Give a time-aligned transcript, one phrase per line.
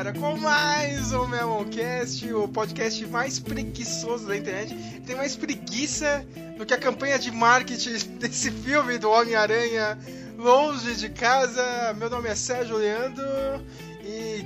[0.00, 4.74] Cara, com mais um Memoncast, o podcast mais preguiçoso da internet.
[5.04, 6.24] Tem mais preguiça
[6.56, 9.98] do que a campanha de marketing desse filme do Homem-Aranha
[10.38, 11.92] longe de casa.
[11.98, 13.26] Meu nome é Sérgio Leandro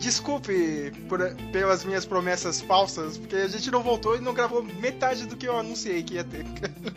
[0.04, 5.26] desculpe por, pelas minhas promessas falsas, porque a gente não voltou e não gravou metade
[5.26, 6.44] do que eu anunciei que ia ter.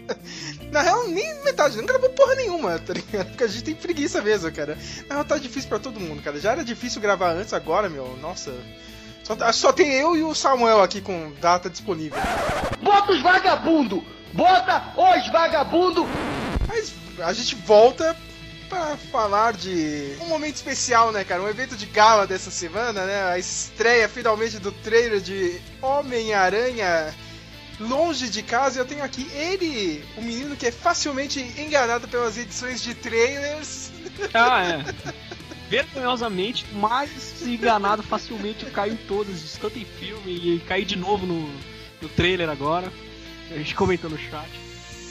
[0.71, 3.29] Na real, nem metade, não gravou porra nenhuma, tá ligado?
[3.29, 4.77] Porque a gente tem preguiça mesmo, cara.
[5.07, 6.37] Na real, tá difícil pra todo mundo, cara.
[6.37, 8.53] Já era difícil gravar antes, agora, meu, nossa.
[9.23, 12.19] Só, só tem eu e o Samuel aqui com data disponível.
[12.81, 14.03] Bota os vagabundo!
[14.33, 16.05] Bota os vagabundo!
[16.67, 18.15] Mas a gente volta
[18.67, 21.41] para falar de um momento especial, né, cara?
[21.41, 23.23] Um evento de gala dessa semana, né?
[23.23, 27.13] A estreia finalmente do trailer de Homem-Aranha
[27.79, 28.79] longe de casa.
[28.79, 33.91] Eu tenho aqui ele, o menino que é facilmente enganado pelas edições de trailers.
[34.33, 35.13] Ah, é.
[35.69, 41.25] Vergonhosamente, mais enganado facilmente eu caio em todos, tanto em filme e caí de novo
[41.25, 41.49] no,
[42.01, 42.91] no trailer agora.
[43.51, 44.66] A gente comentou no chat.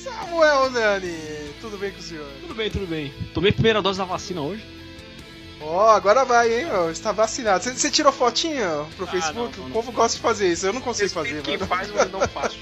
[0.06, 2.28] Samuel Nani, tudo bem com o senhor?
[2.40, 3.12] Tudo bem, tudo bem.
[3.34, 4.64] Tomei a primeira dose da vacina hoje.
[5.60, 6.90] Ó, oh, agora vai, hein, meu.
[6.92, 7.64] Está vacinado.
[7.64, 9.58] Você, tirou fotinho pro ah, Facebook?
[9.58, 10.64] Não, não, o povo gosta de fazer isso.
[10.64, 11.66] Eu não consigo fazer, quem mano.
[11.66, 12.56] faz, mas não faço.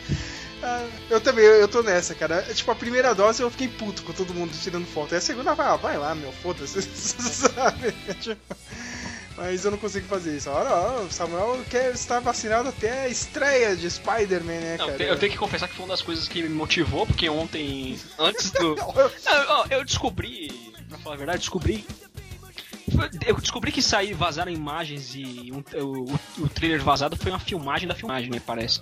[0.62, 2.42] ah, eu também, eu, eu tô nessa, cara.
[2.54, 5.12] Tipo, a primeira dose eu fiquei puto com todo mundo tirando foto.
[5.12, 6.80] E a segunda, vai, ah, vai lá, meu, foda-se.
[6.80, 7.92] Sabe?
[8.20, 8.56] Tipo...
[9.36, 10.48] Mas eu não consigo fazer isso.
[10.48, 15.02] Ora, ó, Samuel quer estar vacinado até a estreia de Spider-Man, né, não, cara?
[15.02, 18.50] Eu tenho que confessar que foi uma das coisas que me motivou, porque ontem, antes
[18.50, 18.74] do.
[19.26, 21.84] não, eu descobri, pra falar a verdade, descobri
[23.26, 27.88] eu descobri que sair vazaram imagens e um, o, o trailer vazado foi uma filmagem
[27.88, 28.40] da filmagem, né?
[28.44, 28.80] Parece.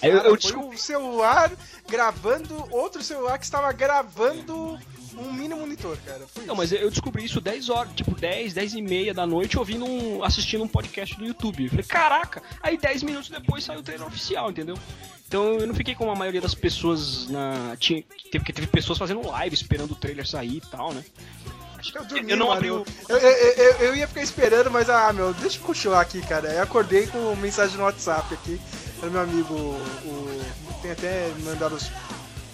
[0.00, 0.68] Cara, eu, eu descobri...
[0.68, 1.52] um celular
[1.88, 4.78] gravando outro celular que estava gravando
[5.16, 6.26] um mini monitor, cara.
[6.44, 9.84] Não, mas eu descobri isso 10 horas, tipo 10, 10 e meia da noite, ouvindo
[9.84, 11.64] um, assistindo um podcast do YouTube.
[11.64, 12.42] Eu falei, caraca!
[12.62, 14.76] Aí 10 minutos depois saiu o trailer oficial, entendeu?
[15.26, 17.76] Então eu não fiquei como a maioria das pessoas na.
[17.78, 21.02] Tinha, teve, teve pessoas fazendo live esperando o trailer sair e tal, né?
[21.94, 22.84] Eu, dormi, eu não abri o.
[23.08, 26.52] Eu, eu, eu, eu, ia ficar esperando, mas ah, meu, deixa eu cochilar aqui, cara.
[26.52, 28.60] Eu acordei com mensagem no WhatsApp aqui.
[29.00, 30.80] Era meu amigo, o.
[30.82, 31.90] Tem até mandado os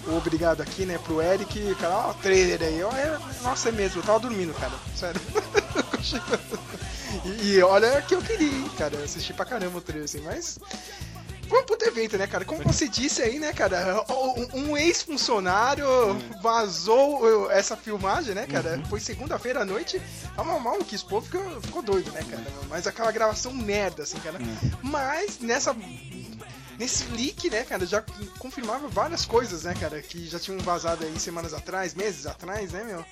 [0.09, 2.79] obrigado aqui, né, pro Eric, cara, ó, trailer aí.
[2.79, 4.73] Eu, é, nossa, é mesmo, eu tava dormindo, cara.
[4.97, 5.21] Sério.
[7.25, 10.59] e, e, olha que eu queria, cara, assistir pra caramba o trailer, assim, mas.
[11.53, 12.47] Foi um puto evento, né, cara?
[12.47, 14.03] Como você disse aí, né, cara?
[14.55, 15.87] Um ex-funcionário
[16.43, 18.79] vazou essa filmagem, né, cara?
[18.79, 18.85] Uhum.
[18.87, 20.01] Foi segunda-feira à noite.
[20.35, 22.43] A mal que povo ficou, ficou doido, né, cara?
[22.71, 24.39] Mas aquela gravação merda, assim, cara.
[24.39, 24.71] Uhum.
[24.83, 25.77] Mas nessa
[26.79, 28.03] nesse leak, né, cara, já
[28.39, 32.83] confirmava várias coisas, né, cara, que já tinham vazado aí semanas atrás, meses atrás, né,
[32.83, 33.05] meu?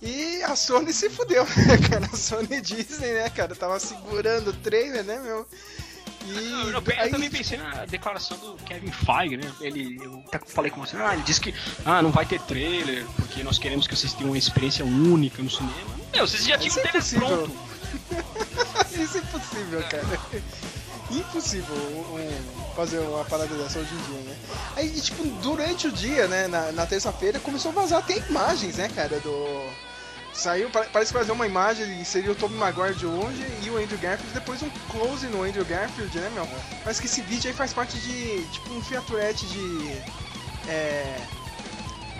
[0.00, 2.08] E a Sony se fudeu, né, cara?
[2.10, 5.46] A Sony Disney, né, cara, tava segurando o trailer, né, meu?
[6.26, 9.52] E eu, eu também pensei na declaração do Kevin Feige, né?
[9.60, 11.54] Ele, eu até falei com você, ah, ele disse que
[11.84, 15.50] ah, não vai ter trailer, porque nós queremos que vocês tenham uma experiência única no
[15.50, 15.74] cinema.
[16.12, 17.56] Meu, vocês já tinham é trailer pronto.
[19.00, 20.20] Isso é impossível, cara.
[21.10, 24.36] Impossível um, fazer uma parada dessa hoje em dia, né?
[24.74, 28.88] Aí, tipo, durante o dia, né, na, na terça-feira, começou a vazar até imagens, né,
[28.88, 29.85] cara, do
[30.36, 33.78] Saiu, parece que vai fazer uma imagem, seria o Tobey Maguire de longe e o
[33.78, 36.46] Andrew Garfield, depois um close no Andrew Garfield, né, meu?
[36.84, 39.92] Parece que esse vídeo aí faz parte de, tipo, um fiaturete de...
[40.68, 41.26] É,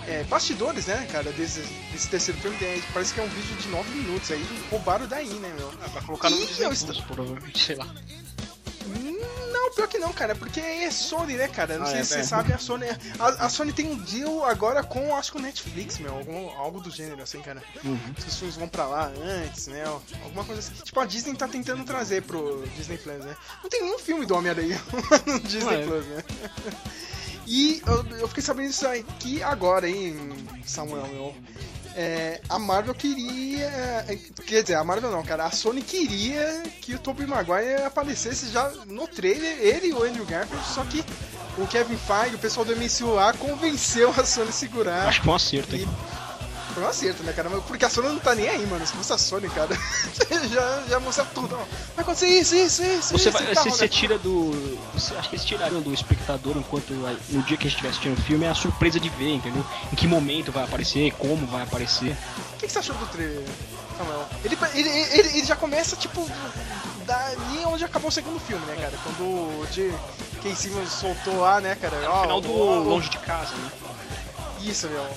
[0.07, 1.59] é, bastidores, né, cara, desse,
[1.91, 2.57] desse terceiro filme.
[2.93, 5.71] Parece que é um vídeo de 9 minutos aí, roubaram daí, né, meu?
[5.83, 7.85] Ah, pra colocar no Disney Plus, provavelmente, sei lá.
[9.03, 9.16] Não,
[9.77, 11.77] pior que não, cara, porque é Sony, né, cara?
[11.77, 12.17] Não ah, sei é, se é.
[12.17, 12.85] você sabe, a Sony.
[13.19, 16.81] A, a, Sony tem um deal agora com, acho que o Netflix, meu, algum, algo
[16.81, 17.61] do gênero, assim, cara.
[17.85, 17.99] Uhum.
[18.17, 19.83] Os filmes vão pra lá antes, né?
[20.23, 20.73] Alguma coisa assim.
[20.83, 23.37] Tipo, a Disney tá tentando trazer pro Disney Plus, né?
[23.61, 24.81] Não tem nenhum filme do Homem-Aranha
[25.27, 25.85] no Disney ah, é.
[25.85, 26.23] Plus, né?
[27.45, 30.17] E eu, eu, fiquei sabendo isso aqui agora, hein,
[30.65, 31.35] Samuel, meu
[31.97, 33.65] é, a Marvel queria.
[34.07, 34.15] É,
[34.45, 35.45] quer dizer, a Marvel não, cara.
[35.45, 40.25] A Sony queria que o Tobey Maguire aparecesse já no trailer, ele e o Andrew
[40.25, 41.03] Garfield, só que
[41.57, 45.07] o Kevin Feige, o pessoal do MCU lá, convenceu a Sony a segurar.
[45.07, 45.87] Acho que foi um acerto, hein?
[46.77, 47.49] Foi um acerto, né, cara?
[47.49, 48.85] Porque a Sony não tá nem aí, mano.
[48.85, 49.75] Se fosse a Sony, cara,
[50.47, 51.55] já, já mostra tudo.
[51.55, 51.65] Ó.
[51.95, 53.17] Vai acontecer isso, isso, isso.
[53.17, 54.51] Você, isso, vai, você, você tira do.
[54.93, 56.93] Você, acho que eles tirariam do espectador enquanto
[57.29, 59.65] no dia que a gente estiver assistindo o filme é a surpresa de ver, entendeu?
[59.91, 62.15] Em que momento vai aparecer, como vai aparecer.
[62.53, 63.43] O que, que você achou do trailer,
[63.97, 64.29] Samuel?
[64.45, 66.29] Ele, ele, ele, ele já começa, tipo,
[67.07, 68.93] dali onde acabou o segundo filme, né, cara?
[69.03, 70.55] Quando o J.K.
[70.55, 71.97] Simmons soltou lá, né, cara?
[71.97, 72.53] É, no final do
[72.83, 73.71] Longe de Casa, né?
[74.61, 75.07] Isso, meu.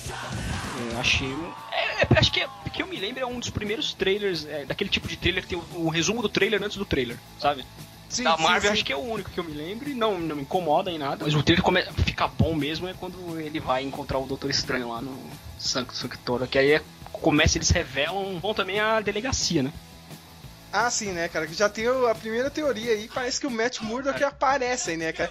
[0.91, 1.33] Eu achei.
[1.71, 4.65] É, é, acho que, é, que eu me lembro é um dos primeiros trailers, é,
[4.65, 7.65] daquele tipo de trailer que tem o, o, resumo do trailer antes do trailer, sabe?
[8.09, 8.73] Sim, da Marvel sim, sim.
[8.73, 10.97] acho que é o único que eu me lembro e não, não me incomoda em
[10.97, 11.23] nada.
[11.23, 14.89] Mas o trailer come, fica bom mesmo é quando ele vai encontrar o Doutor Estranho
[14.89, 15.17] lá no
[15.57, 16.81] Sanctorum, que aí é,
[17.11, 19.71] começa, eles revelam, bom também a delegacia, né?
[20.71, 21.45] Ah, sim, né, cara?
[21.45, 23.09] Que já tem a primeira teoria aí.
[23.13, 24.25] Parece que o Matt Murdock é.
[24.25, 25.29] aparece aí, né, cara?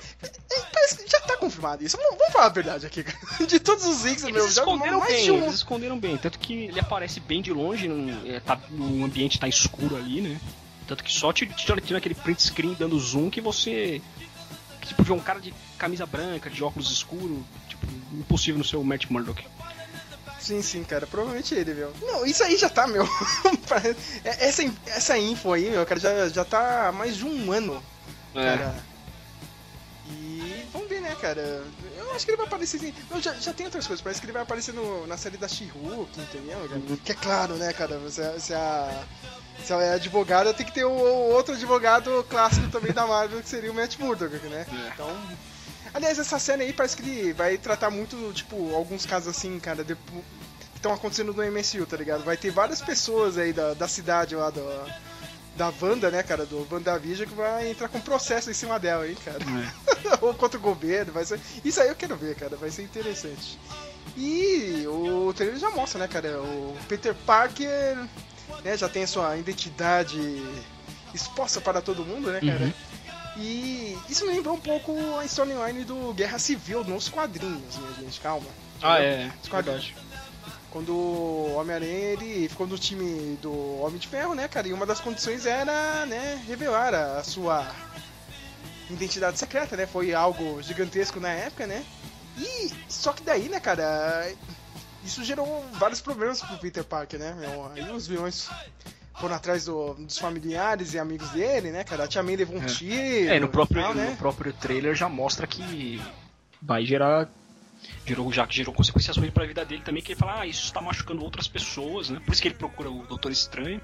[0.72, 1.96] Parece que já tá confirmado isso.
[1.96, 3.19] Vamos, vamos falar a verdade aqui, cara.
[3.46, 5.42] De todos os links, eles meu, esconderam bem, um...
[5.42, 6.16] Eles esconderam bem.
[6.19, 10.20] Tanto que ele aparece bem de longe, no, é, tá, o ambiente tá escuro ali,
[10.20, 10.38] né?
[10.87, 14.02] Tanto que só tira aquele print screen dando zoom que você.
[14.82, 17.38] Tipo, vê um cara de camisa branca, de óculos escuros.
[17.69, 19.44] Tipo, impossível no seu Matt Murdock.
[20.40, 21.06] Sim, sim, cara.
[21.06, 21.92] Provavelmente ele, meu.
[22.00, 23.06] Não, isso aí já tá, meu.
[24.25, 27.81] É, essa, essa info aí, meu, cara, já, já tá há mais de um ano.
[28.34, 28.44] É.
[28.44, 28.75] Cara.
[30.08, 31.64] E vamos ver, né, cara?
[31.96, 32.92] Eu acho que ele vai aparecer sim.
[33.08, 34.02] Não, já, já tem outras coisas.
[34.02, 36.58] Parece que ele vai aparecer no, na série da She-Hulk, entendeu?
[36.58, 36.96] Uhum.
[36.96, 37.98] Que é claro, né, cara?
[37.98, 39.04] Você, se a.
[39.64, 43.42] Se ela é advogada, tem que ter o, o, outro advogado clássico também da Marvel,
[43.42, 44.66] que seria o Matt Murdock, né?
[44.69, 44.88] É.
[44.94, 45.16] Então.
[45.92, 49.82] Aliás, essa série aí parece que ele vai tratar muito, tipo, alguns casos assim, cara,
[49.82, 52.25] de, que estão acontecendo no MSU, tá ligado?
[52.25, 54.62] Vai ter várias pessoas aí da, da cidade lá, do,
[55.56, 59.16] da Wanda, né, cara, do WandaVision, que vai entrar com processo em cima dela, hein,
[59.25, 59.38] cara.
[59.38, 60.19] É.
[60.25, 61.40] Ou contra o governo, vai ser...
[61.64, 63.58] Isso aí eu quero ver, cara, vai ser interessante.
[64.16, 67.96] E o trailer já mostra, né, cara, o Peter Parker
[68.64, 70.42] né, já tem a sua identidade
[71.14, 72.64] exposta para todo mundo, né, cara?
[72.64, 72.72] Uhum.
[73.40, 78.20] E isso me lembrou um pouco a storyline do Guerra Civil nos quadrinhos, minha gente,
[78.20, 78.46] calma.
[78.82, 79.96] Ah, é, é verdade.
[80.70, 84.69] Quando o Homem-Aranha ele ficou no time do Homem de Ferro, né, cara?
[84.69, 87.66] E uma das condições era, né, revelar a sua
[88.90, 89.87] identidade secreta, né?
[89.87, 91.84] Foi algo gigantesco na época, né?
[92.38, 94.31] E só que daí, né, cara,
[95.02, 97.34] isso gerou vários problemas pro Peter Parker, né?
[97.75, 98.48] Aí os vilões
[99.20, 102.05] foram atrás do, dos familiares e amigos dele, né, cara?
[102.05, 102.67] A Tia May levou um é.
[102.67, 103.28] tiro.
[103.28, 104.11] É, no próprio, tal, né?
[104.11, 106.00] no próprio trailer já mostra que
[106.61, 107.28] vai gerar.
[108.05, 110.64] Gerou, já que gerou consequências ruins pra vida dele também, que ele fala, ah, isso
[110.64, 112.20] está machucando outras pessoas, né?
[112.25, 113.81] Por isso que ele procura o Doutor Estranho.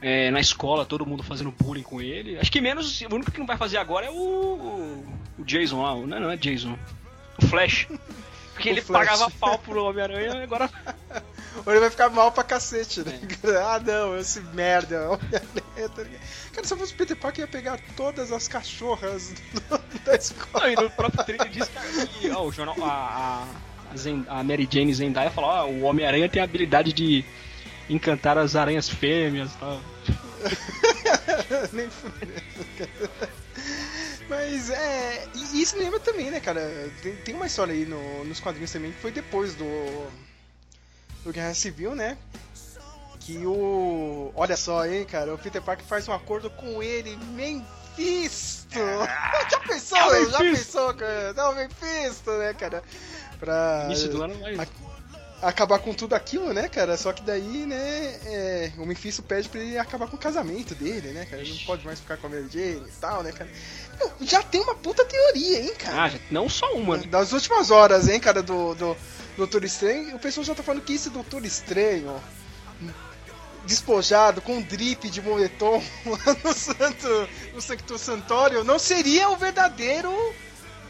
[0.00, 2.38] É, na escola, todo mundo fazendo bullying com ele.
[2.38, 3.00] Acho que menos.
[3.00, 5.04] O único que não vai fazer agora é o.
[5.38, 5.94] O Jason lá.
[5.94, 6.78] Não, não é Jason.
[7.42, 7.88] O Flash.
[8.54, 9.08] Porque o ele Flash.
[9.08, 10.70] pagava pau pro Homem-Aranha e agora.
[11.64, 13.20] Ou ele vai ficar mal pra cacete, né?
[13.44, 13.58] É.
[13.68, 15.18] Ah, não, esse merda.
[16.52, 19.34] Cara, se eu fosse o Peter Parker, ia pegar todas as cachorras
[20.04, 20.64] da escola.
[20.64, 21.68] Não, e no próprio trailer diz
[22.20, 23.46] que ó, o jornal, a,
[24.28, 27.24] a, a Mary Jane Zendaya falou: ó, o Homem-Aranha tem a habilidade de
[27.88, 29.80] encantar as aranhas fêmeas e tal.
[31.72, 31.88] Nem
[34.28, 35.26] Mas é.
[35.34, 36.90] E isso lembra também, né, cara?
[37.02, 39.64] Tem, tem uma história aí no, nos quadrinhos também que foi depois do
[41.24, 42.16] do Guerra Civil, né?
[43.20, 44.32] Que o.
[44.34, 48.78] Olha só, hein, cara, o Peter Parker faz um acordo com ele, Mephisto!
[49.06, 51.32] Ah, já pensou, é já pensou, cara?
[51.34, 52.82] Não, Mephisto, né, cara?
[53.38, 53.82] Pra.
[53.86, 54.34] Início do ano
[55.42, 56.96] acabar com tudo aquilo, né, cara?
[56.96, 57.76] Só que daí, né,
[58.24, 61.42] é, o Mephisto pede pra ele acabar com o casamento dele, né, cara?
[61.42, 63.48] Ele não pode mais ficar com a Mary Jane e tal, né, cara?
[64.20, 66.06] Já tem uma puta teoria, hein, cara?
[66.06, 66.96] Ah, não só uma.
[66.96, 67.06] Né?
[67.06, 68.96] Das últimas horas, hein, cara, do, do,
[69.38, 72.20] Doutor Estranho, o pessoal já tá falando que esse Doutor Estranho,
[73.64, 75.80] despojado, com um drip de moletom
[76.44, 80.10] no Santo, no Sancto Santório, não seria o verdadeiro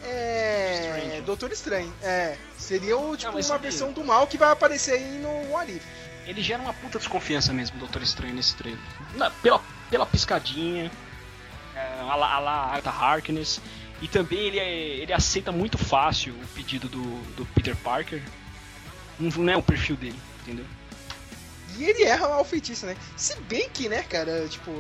[0.03, 1.93] é, Doutor Estranho.
[2.03, 5.85] É, seria o, tipo, não, uma versão do mal que vai aparecer aí no Warif.
[6.27, 8.81] Ele gera uma puta desconfiança mesmo, o Doutor Estranho, nesse trailer.
[9.43, 10.91] pela, pela piscadinha,
[11.75, 13.61] é, a la, a Arta Harkness.
[14.01, 17.03] E também ele, é, ele aceita muito fácil o pedido do,
[17.35, 18.23] do Peter Parker.
[19.19, 20.65] Não é o perfil dele, entendeu?
[21.77, 22.97] E ele erra o feitiço, né?
[23.17, 24.73] Se bem que, né, cara, tipo,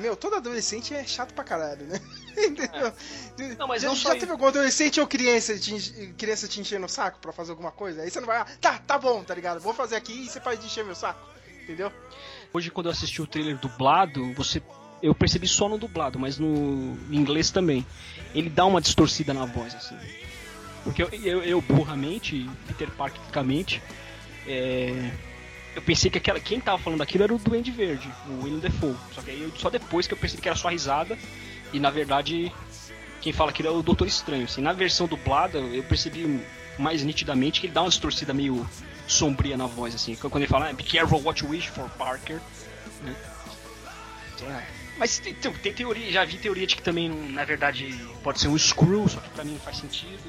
[0.00, 2.00] meu, todo adolescente é chato pra caralho, né?
[2.36, 2.92] Entendeu?
[3.38, 3.54] É.
[3.56, 6.88] Não, mas já, não já teve algum adolescente ou criança te, criança te enchendo o
[6.88, 8.02] saco pra fazer alguma coisa?
[8.02, 9.60] Aí você não vai, ah, tá, tá bom, tá ligado?
[9.60, 11.20] Vou fazer aqui e você para de encher meu saco,
[11.62, 11.90] entendeu?
[12.52, 14.60] Hoje, quando eu assisti o trailer dublado, você
[15.02, 17.86] eu percebi só no dublado, mas no inglês também.
[18.34, 19.96] Ele dá uma distorcida na voz, assim.
[20.86, 23.82] Porque eu, eu, eu burramente, Peter Parkericamente,
[24.46, 25.10] é,
[25.74, 28.94] eu pensei que aquela, quem tava falando aquilo era o Duende Verde, o William Defoe.
[29.12, 31.18] Só que aí, só depois que eu percebi que era só risada,
[31.72, 32.52] e na verdade,
[33.20, 34.44] quem fala aquilo é o Doutor Estranho.
[34.44, 36.40] Assim, na versão dublada, eu percebi
[36.78, 38.64] mais nitidamente que ele dá uma distorcida meio
[39.08, 40.14] sombria na voz, assim.
[40.14, 42.40] Quando ele fala, ah, be careful what you wish for Parker,
[43.02, 43.16] né?
[44.42, 44.76] É.
[44.98, 49.08] Mas tem, teoria, já vi teoria de que também, na verdade, pode ser um Screw,
[49.08, 50.22] só que pra mim não faz sentido.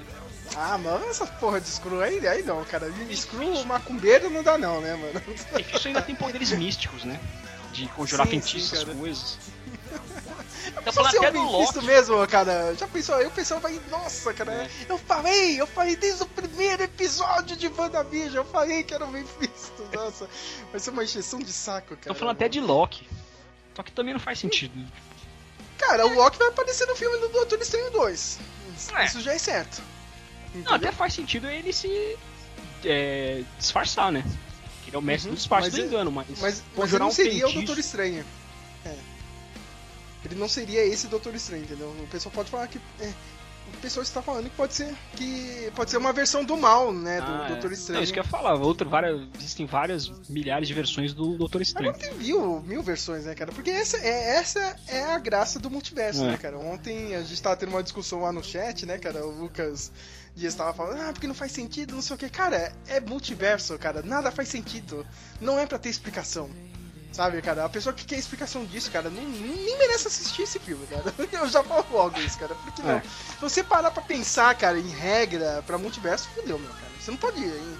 [0.56, 2.92] Ah, mano, essa porra de Screw aí, aí não, cara.
[3.14, 5.22] Screw macumbeiro não dá não, né, mano?
[5.74, 7.20] Isso ainda tem poderes místicos, né?
[7.72, 9.38] De conjurar sim, feitiços, sim, coisas.
[10.84, 11.86] Tá falando até do Loki.
[11.86, 12.76] mesmo, cara.
[12.76, 13.20] Já pensou?
[13.22, 14.54] Eu pensava, vai, nossa, cara.
[14.54, 14.70] É.
[14.90, 18.36] Eu falei, eu falei desde o primeiro episódio de WandaVision.
[18.36, 19.88] Eu falei que era o Mephisto.
[19.94, 20.30] Nossa,
[20.72, 22.08] vai ser uma encheção de saco, cara.
[22.08, 23.08] Tô falando até de Loki.
[23.76, 24.74] Só que também não faz sentido.
[25.78, 28.40] Cara, o Loki vai aparecer no filme do Doutor Estranho 2.
[28.96, 29.06] É.
[29.06, 29.82] Isso já é certo.
[30.60, 30.72] Entendeu?
[30.72, 32.18] Não, até faz sentido ele se
[32.84, 34.24] é, disfarçar, né?
[34.86, 36.28] Ele é o mestre uhum, do disfarce do é- engano, mas.
[36.40, 38.26] Mas, mas ele não seria o Doutor Estranho.
[38.86, 38.96] É.
[40.26, 41.90] Ele não seria esse Doutor Estranho, entendeu?
[41.90, 42.80] O pessoal pode falar que.
[43.00, 43.12] É,
[43.74, 47.20] o pessoal está falando que pode ser que pode ser uma versão do mal, né,
[47.22, 48.00] do ah, Doutor Estranho.
[48.00, 48.56] É isso que eu ia falar.
[48.56, 51.90] Outra, várias, existem várias milhares de versões do Doutor Estranho.
[51.90, 53.52] Agora tem mil, mil versões, né, cara?
[53.52, 56.32] Porque essa é, essa é a graça do multiverso, é.
[56.32, 56.58] né, cara?
[56.58, 59.26] Ontem a gente estava tendo uma discussão lá no chat, né, cara?
[59.26, 59.92] O Lucas
[60.38, 62.30] Dias estava falando, ah, porque não faz sentido, não sei o que.
[62.30, 64.04] Cara, é multiverso, cara.
[64.04, 65.04] Nada faz sentido.
[65.42, 66.48] Não é para ter explicação.
[67.12, 67.66] Sabe, cara?
[67.66, 71.14] A pessoa que quer explicação disso, cara, nem, nem merece assistir esse filme, cara.
[71.32, 72.54] Eu já falo logo isso, cara.
[72.54, 72.92] Porque não.
[72.92, 73.02] É.
[73.02, 76.92] Se você parar pra pensar, cara, em regra pra multiverso, fudeu, meu, cara.
[77.00, 77.78] Você não pode ir, hein?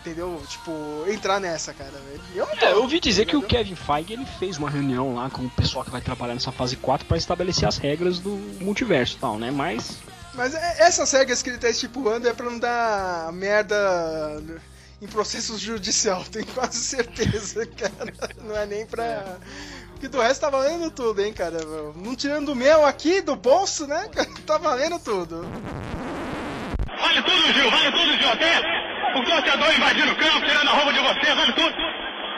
[0.00, 0.40] Entendeu?
[0.48, 1.92] Tipo, entrar nessa, cara.
[2.34, 3.40] Eu não tô, é, eu ouvi dizer entendeu?
[3.40, 6.34] que o Kevin Feige ele fez uma reunião lá com o pessoal que vai trabalhar
[6.34, 8.30] nessa fase 4 para estabelecer as regras do
[8.60, 9.50] multiverso e tal, né?
[9.50, 9.98] Mas.
[10.34, 13.76] Mas é, essas regras que ele tá estipulando é pra não dar merda
[15.06, 18.12] em processo judicial, tenho quase certeza, cara.
[18.42, 19.04] Não é nem pra.
[19.04, 19.36] É.
[19.92, 21.58] Porque do resto tá valendo tudo, hein, cara.
[21.94, 24.10] Não tirando o meu aqui do bolso, né?
[24.46, 25.42] Tá valendo tudo.
[27.00, 28.28] Vale tudo, Gil, vale tudo, Gil.
[28.28, 28.58] Até
[29.18, 31.74] o torcedor invadindo o campo, tirando a roupa de você, vale tudo.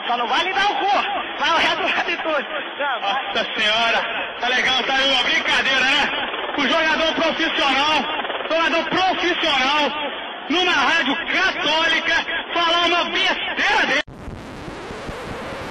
[0.07, 0.91] Só não vale dar o cu,
[1.39, 2.47] vai o resto vale tudo.
[3.01, 6.11] Nossa senhora, tá legal, tá aí uma brincadeira, né?
[6.57, 8.03] O jogador profissional,
[8.49, 9.91] jogador profissional,
[10.49, 14.03] numa rádio católica, falar uma besteira dele.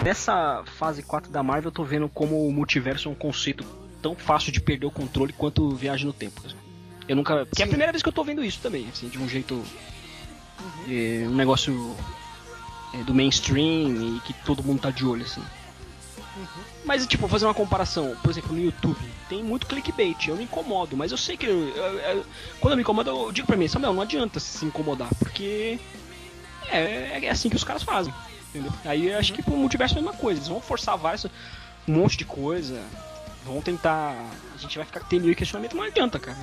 [0.02, 3.64] Nessa fase 4 da Marvel, eu tô vendo como o multiverso é um conceito
[4.00, 6.40] tão fácil de perder o controle quanto viagem no tempo.
[7.07, 7.47] Eu nunca.
[7.47, 9.54] Porque é a primeira vez que eu tô vendo isso também, assim, de um jeito.
[9.54, 10.85] Uhum.
[10.88, 11.97] É, um negócio
[12.95, 15.42] é, do mainstream e que todo mundo tá de olho, assim.
[16.37, 16.62] Uhum.
[16.85, 20.97] Mas, tipo, fazer uma comparação, por exemplo, no YouTube, tem muito clickbait, eu me incomodo,
[20.97, 21.47] mas eu sei que.
[21.47, 22.26] Eu, eu, eu,
[22.61, 25.78] quando eu me incomodo, eu digo pra mim, Samuel, não adianta se incomodar, porque.
[26.71, 28.13] É, é assim que os caras fazem,
[28.51, 28.73] entendeu?
[28.85, 31.25] Aí eu acho que pro multiverso é a mesma coisa, eles vão forçar vários.
[31.25, 31.31] um
[31.93, 32.81] monte de coisa,
[33.45, 34.15] vão tentar.
[34.55, 36.37] A gente vai ficar tendo questionamento, não adianta, cara.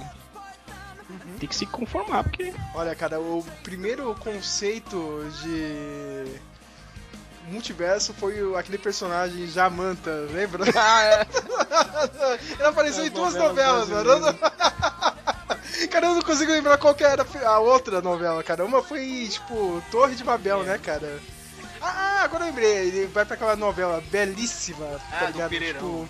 [1.10, 1.38] Uhum.
[1.40, 2.54] Tem que se conformar, porque.
[2.74, 6.26] Olha, cara, o primeiro conceito de
[7.48, 10.64] multiverso foi aquele personagem Jamanta, lembra?
[10.76, 11.28] Ah, é.
[12.58, 14.12] Ele apareceu é, em duas novelas, mano.
[15.90, 18.66] Cara, eu não consigo lembrar qual que era a outra novela, cara.
[18.66, 21.20] Uma foi, tipo, Torre de Babel, né, cara?
[21.82, 22.88] Ah, agora eu lembrei.
[22.88, 25.52] Ele vai pra aquela novela belíssima, tá ah, tá ligado?
[25.52, 26.08] Tipo.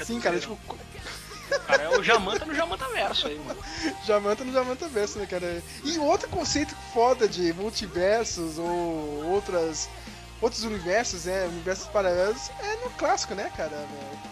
[0.00, 0.58] É Sim, cara, tipo.
[1.66, 3.60] Cara, é o Jamanta no Jamanta Verso aí, mano.
[4.04, 5.62] Jamanta no Jamanta Verso, né, cara?
[5.84, 9.88] E outro conceito foda de multiversos ou outras
[10.40, 11.44] outros universos, né?
[11.46, 13.86] Universos paralelos, é no clássico, né, cara?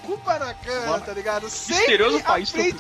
[0.05, 1.49] Kubanacan, tá ligado?
[1.49, 2.79] Sempre Misterioso país frente...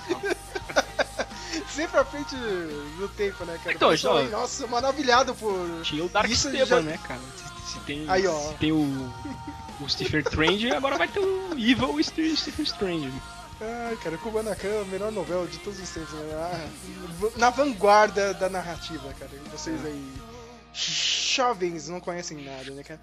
[1.68, 3.74] Sempre à frente do tempo, né, cara?
[3.74, 5.82] Então, então, nossa, maravilhado por.
[5.82, 6.80] Tinha o Dark Esteban, já...
[6.80, 7.20] né, cara?
[7.36, 8.38] Se, se tem, Aí, ó.
[8.38, 9.12] Se tem o.
[9.80, 13.12] O Stephen Strange, agora vai ter o Evil Stephen Strange.
[13.60, 16.34] Ai, cara, Kubanacan, a melhor novela de todos os tempos, né?
[16.34, 16.68] Ah,
[17.36, 19.30] na vanguarda da narrativa, cara.
[19.50, 20.12] Vocês aí
[20.72, 23.00] jovens não conhecem nada, né, cara?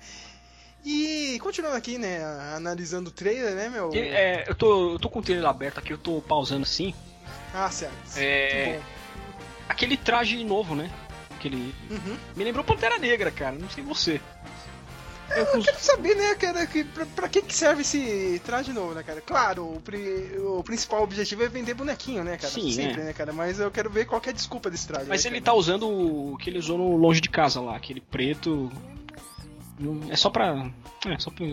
[0.83, 2.23] E continuando aqui, né,
[2.55, 3.91] analisando o trailer, né, meu?
[3.93, 6.93] É, eu tô, eu tô com o trailer aberto aqui, eu tô pausando sim.
[7.53, 8.17] Ah, certo.
[8.17, 8.79] É...
[9.67, 10.89] Aquele traje novo, né?
[11.31, 11.73] Aquele.
[11.89, 12.17] Uhum.
[12.35, 14.19] Me lembrou Pantera Negra, cara, não sei você.
[15.35, 18.95] Eu, eu quero saber, né, cara, que, pra, pra que, que serve esse traje novo,
[18.95, 19.21] né, cara?
[19.21, 22.51] Claro, o, pri, o principal objetivo é vender bonequinho, né, cara?
[22.51, 23.05] Sim, Sempre, é.
[23.05, 23.31] né, cara?
[23.31, 25.05] Mas eu quero ver qual é a desculpa desse traje.
[25.07, 25.53] Mas né, ele cara?
[25.53, 28.71] tá usando o que ele usou no Longe de Casa lá, aquele preto.
[30.09, 30.69] É só pra.
[31.05, 31.45] É, só pra.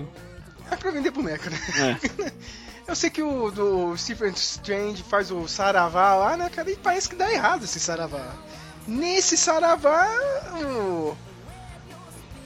[0.70, 1.58] É pra vender boneca, né?
[1.78, 2.32] É.
[2.86, 6.70] Eu sei que o do Stephen Strange faz o Saravá lá, né, cara?
[6.70, 8.32] E parece que dá errado esse Saravá.
[8.86, 10.08] Nesse Saravá,
[10.62, 11.16] o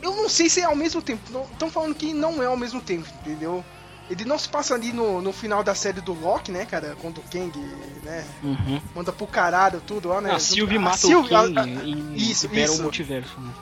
[0.03, 1.23] eu não sei se é ao mesmo tempo.
[1.53, 3.65] Estão falando que não é ao mesmo tempo, entendeu?
[4.09, 6.97] Ele não se passa ali no, no final da série do Loki, né, cara?
[7.01, 7.57] Quando o Kang,
[8.03, 8.25] né?
[8.43, 8.81] Uhum.
[8.95, 10.33] Manda pro caralho tudo lá, né?
[10.33, 12.81] A Sylvie mata Sylvie, o Kang a, a, e isso, libera isso.
[12.81, 13.39] o multiverso.
[13.39, 13.53] Né?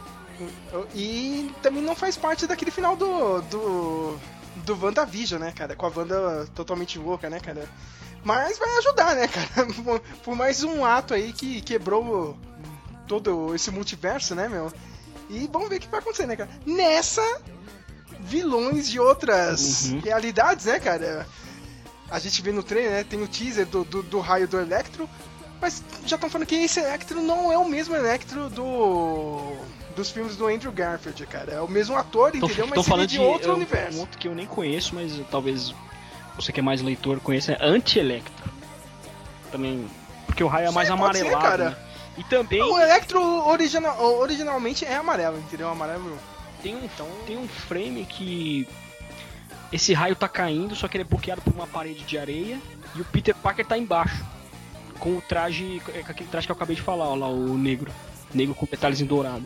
[0.95, 3.43] E também não faz parte daquele final do.
[3.43, 4.19] do.
[4.65, 5.75] Do WandaVision, né, cara?
[5.75, 7.69] Com a Wanda totalmente louca, né, cara?
[8.25, 9.67] Mas vai ajudar, né, cara?
[10.25, 12.39] Por mais um ato aí que quebrou
[13.07, 14.73] todo esse multiverso, né, meu?
[15.31, 16.51] E vamos ver o que vai acontecer, né, cara?
[16.67, 17.23] Nessa,
[18.21, 20.01] vilões de outras uhum.
[20.01, 21.27] realidades, né, cara?
[22.11, 23.05] A gente vê no trailer, né?
[23.05, 25.09] Tem o teaser do, do, do raio do Electro.
[25.61, 29.57] Mas já estão falando que esse Electro não é o mesmo Electro do
[29.99, 31.55] dos filmes do Andrew Garfield, cara.
[31.55, 32.69] É o mesmo ator, tô, entendeu?
[32.69, 33.99] Mas falando de outro eu, universo.
[33.99, 35.75] Um outro que eu nem conheço, mas talvez
[36.37, 38.51] você que é mais leitor conheça, é Anti-Electro.
[39.51, 39.89] Também.
[40.25, 41.35] Porque o raio é mais amarelado.
[41.35, 41.71] Ser, cara.
[41.71, 41.77] Né?
[42.19, 42.63] E também.
[42.63, 45.69] O Electro original, originalmente é amarelo, entendeu?
[45.69, 46.17] Amarelo.
[46.63, 47.09] Tem um, então...
[47.27, 48.69] tem um frame que.
[49.73, 52.59] Esse raio tá caindo, só que ele é bloqueado por uma parede de areia.
[52.95, 54.25] E o Peter Parker tá embaixo.
[55.01, 55.83] Com o traje.
[55.85, 57.91] Com aquele traje que eu acabei de falar, ó, lá, o negro.
[58.33, 59.45] Negro com detalhes em dourado.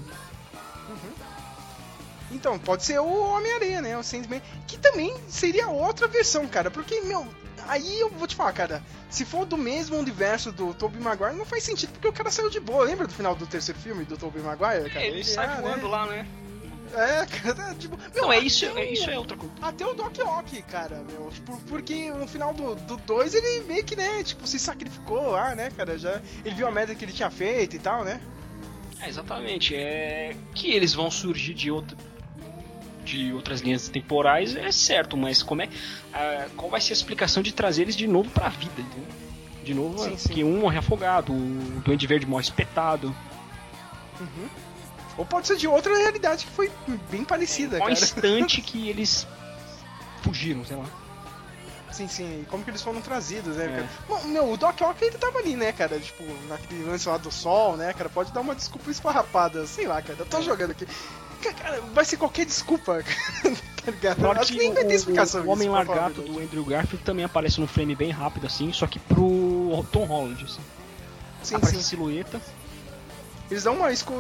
[2.33, 3.97] Então, pode ser o Homem-Aranha, né?
[3.97, 4.43] O Sandman.
[4.67, 6.71] Que também seria outra versão, cara.
[6.71, 7.27] Porque, meu,
[7.69, 8.83] aí eu vou te falar, cara.
[9.11, 12.49] Se for do mesmo universo do Tobey Maguire, não faz sentido, porque o cara saiu
[12.49, 12.85] de boa.
[12.85, 14.91] Lembra do final do terceiro filme do Tobey Maguire?
[14.91, 15.05] Cara?
[15.05, 15.89] É, ele, ele sai ah, voando né?
[15.89, 16.27] lá, né?
[16.95, 17.97] É, cara, tipo.
[18.15, 19.55] Meu, não, é isso, é isso é outra coisa.
[19.63, 21.31] Até o Doc Ock, cara, meu.
[21.31, 25.71] Tipo, porque no final do 2 ele meio que, né, tipo, se sacrificou lá, né,
[25.75, 25.99] cara?
[25.99, 28.21] Já, ele viu a merda que ele tinha feito e tal, né?
[29.01, 29.75] É, exatamente.
[29.75, 31.97] É que eles vão surgir de outro
[33.13, 37.43] de outras linhas temporais é certo, mas como é uh, qual vai ser a explicação
[37.43, 39.07] de trazer eles de novo para a vida, entendeu?
[39.63, 40.29] De novo, sim, sim.
[40.33, 43.15] que um morre afogado, o Duende Verde morre espetado.
[44.19, 44.49] Uhum.
[45.19, 46.71] Ou pode ser de outra realidade que foi
[47.11, 47.93] bem parecida, é, cara.
[47.93, 49.27] instante que eles
[50.23, 50.87] fugiram, sei lá.
[51.93, 52.47] Sim, sim.
[52.49, 53.69] Como que eles foram trazidos, né, é.
[53.69, 53.89] cara?
[54.09, 56.01] Bom, meu, o Doc Ock ele tava ali, né, cara?
[56.01, 58.09] Tipo, naquele lance lá do sol, né, cara?
[58.09, 60.19] Pode dar uma desculpa esfarrapada, sei lá, cara.
[60.19, 60.43] Eu tô é.
[60.43, 60.89] jogando aqui.
[61.93, 63.03] Vai ser qualquer desculpa,
[63.83, 65.45] tá que nem vai ter explicação.
[65.45, 68.99] O Homem Largato do Andrew Garfield também aparece num frame bem rápido, assim, só que
[68.99, 70.61] pro Tom Holland, assim.
[71.43, 71.89] Sim, aparece sim.
[71.91, 72.41] silhueta.
[73.51, 74.13] Eles dão uma esco...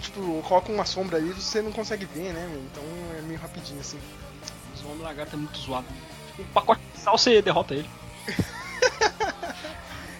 [0.00, 2.84] Tipo, colocam uma sombra ali você não consegue ver, né, Então
[3.18, 3.98] é meio rapidinho, assim.
[4.70, 5.86] Mas o Homem Lagarto é muito zoado.
[6.38, 7.88] Um pacote de sal você derrota ele.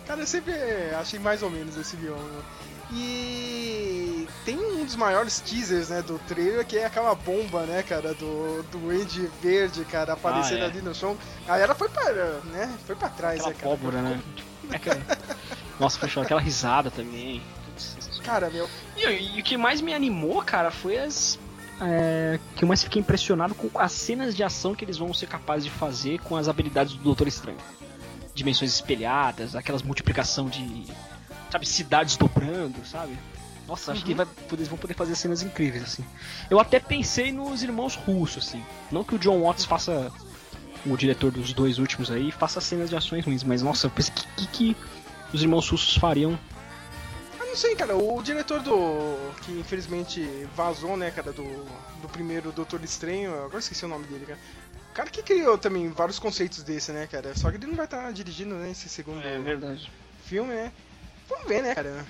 [0.07, 0.55] Cara, eu sempre
[0.99, 2.18] achei mais ou menos esse vilão.
[2.18, 2.42] Né?
[2.92, 4.04] E
[4.45, 8.63] tem um dos maiores teasers, né, do trailer, que é aquela bomba, né, cara, do,
[8.65, 10.67] do Andy Verde, cara, aparecendo ah, é.
[10.67, 11.17] ali no chão.
[11.49, 12.13] A ela foi pra,
[12.45, 13.69] né, foi pra trás, aquela né, cara.
[13.69, 14.21] Pólvora, né?
[14.71, 15.01] É aquela...
[15.79, 17.43] Nossa, foi aquela risada também.
[18.25, 18.69] Cara, meu.
[18.97, 21.39] E, e, o que mais me animou, cara, foi as.
[21.81, 25.27] É, que eu mais fiquei impressionado com as cenas de ação que eles vão ser
[25.27, 27.59] capazes de fazer com as habilidades do Doutor Estranho.
[28.33, 30.87] Dimensões espelhadas, aquelas multiplicação de
[31.51, 33.17] sabe, cidades dobrando, sabe?
[33.66, 34.07] Nossa, acho uhum.
[34.07, 36.05] que vai, eles vão poder fazer cenas incríveis, assim.
[36.50, 38.62] Eu até pensei nos irmãos russos, assim.
[38.90, 40.12] Não que o John Watts faça,
[40.85, 44.12] o diretor dos dois últimos aí, faça cenas de ações ruins, mas nossa, eu pensei
[44.14, 44.77] que, que, que
[45.33, 46.38] os irmãos russos fariam
[47.44, 47.96] eu não sei, cara.
[47.96, 49.33] O diretor do.
[49.42, 50.20] que infelizmente
[50.57, 51.44] vazou, né, cara, do,
[52.00, 53.33] do primeiro Doutor Estranho.
[53.44, 54.38] Agora esqueci o nome dele, cara.
[54.90, 57.37] O cara que criou também vários conceitos desse, né, cara?
[57.37, 59.90] Só que ele não vai estar dirigindo, né, esse segundo é, verdade.
[60.24, 60.72] filme, né?
[61.29, 62.07] Vamos ver, né, cara?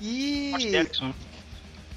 [0.00, 0.50] E.
[0.50, 1.14] Scott Derrickson.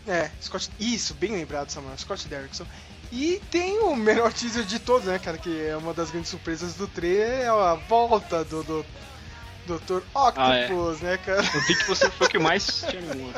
[0.07, 0.69] É, Scott.
[0.79, 1.97] Isso, bem lembrado, Samuel.
[1.97, 2.65] Scott Derrickson.
[3.11, 5.37] E tem o melhor teaser de todos, né, cara?
[5.37, 8.85] Que é uma das grandes surpresas do trailer, é a volta do, do
[9.67, 10.01] Dr.
[10.13, 11.11] Octopus, ah, é.
[11.11, 11.43] né, cara?
[11.53, 13.31] Eu vi que você foi o que mais te animou.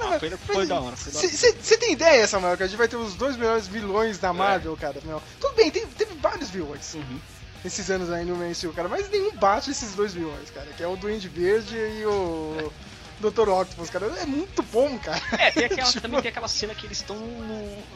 [0.00, 0.96] Ah, foi, foi da hora.
[0.96, 4.32] Você tem ideia, Samuel, que a gente vai ter os dois melhores vilões da é.
[4.32, 4.76] Marvel, é.
[4.76, 5.00] cara?
[5.40, 6.94] Tudo bem, tem, teve vários vilões.
[6.94, 7.18] Uhum
[7.64, 8.88] esses anos aí no MCU, cara.
[8.88, 10.66] Mas nenhum bate esses dois vilões, cara.
[10.76, 12.72] Que é o Duende Verde e o
[13.20, 13.48] Dr.
[13.48, 14.06] Octopus, cara.
[14.20, 15.20] É muito bom, cara.
[15.38, 16.00] É, tem aquela, tipo...
[16.00, 17.16] também tem aquela cena que eles estão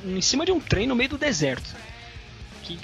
[0.05, 1.69] em cima de um trem no meio do deserto.
[2.63, 2.79] Que,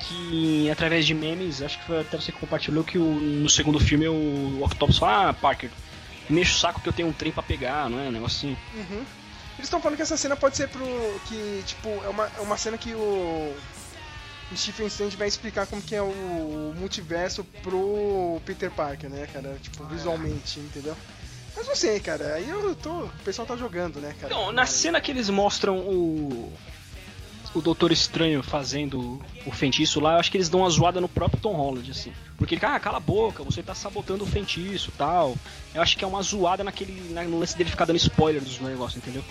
[0.00, 3.80] que através de memes, acho que foi até você que compartilhou que o, no segundo
[3.80, 5.70] filme o Octopus fala, ah, Parker,
[6.28, 8.08] mexe o saco que eu tenho um trem pra pegar, não é?
[8.08, 8.58] Um negócio assim.
[8.74, 9.04] Uhum.
[9.56, 10.84] Eles estão falando que essa cena pode ser pro.
[11.28, 13.54] que, tipo, é uma, é uma cena que o
[14.52, 19.56] o Stephen Strange vai explicar como que é o multiverso pro Peter Parker, né, cara?
[19.60, 20.96] Tipo, visualmente, entendeu?
[21.56, 22.34] Mas não sei, cara.
[22.34, 22.90] Aí eu tô.
[22.90, 24.34] O pessoal tá jogando, né, cara?
[24.34, 26.52] Não, na cena que eles mostram o.
[27.54, 31.08] O Doutor Estranho fazendo o feitiço lá, eu acho que eles dão uma zoada no
[31.08, 32.12] próprio Tom Holland, assim.
[32.36, 35.36] Porque ele, ah, cala a boca, você tá sabotando o feitiço tal.
[35.72, 36.92] Eu acho que é uma zoada naquele.
[37.28, 39.22] no lance dele ficar dando spoiler dos negócios, entendeu?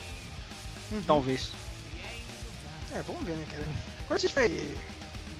[0.90, 1.04] Uhum.
[1.06, 1.52] Talvez.
[2.94, 3.64] É, vamos ver, né, cara?
[4.06, 4.50] Agora a gente vai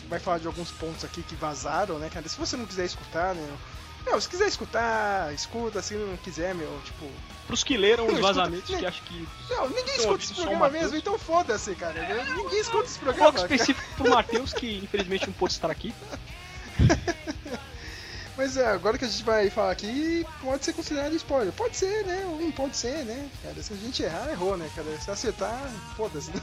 [0.10, 2.28] vai falar de alguns pontos aqui que vazaram, né, cara?
[2.28, 3.58] Se você não quiser escutar, né?
[4.06, 7.10] Meu, se quiser escutar, escuta, se não quiser, meu, tipo.
[7.48, 9.28] Pros que leram os vazamentos escuta, que acho que.
[9.50, 12.00] Não, ninguém escuta esse programa mesmo, então foda-se, cara.
[12.00, 13.30] É, ninguém escuta esse programa.
[13.30, 15.94] Um foco específico pro Matheus, que infelizmente não pôde estar aqui.
[18.36, 21.54] Mas é, agora que a gente vai falar aqui, pode ser considerado spoiler.
[21.54, 22.26] Pode ser, né?
[22.26, 23.30] Ou não pode ser, né?
[23.44, 25.00] Cara, se a gente errar, errou, né, cara?
[25.00, 26.32] Se acertar, foda-se.
[26.32, 26.42] Né?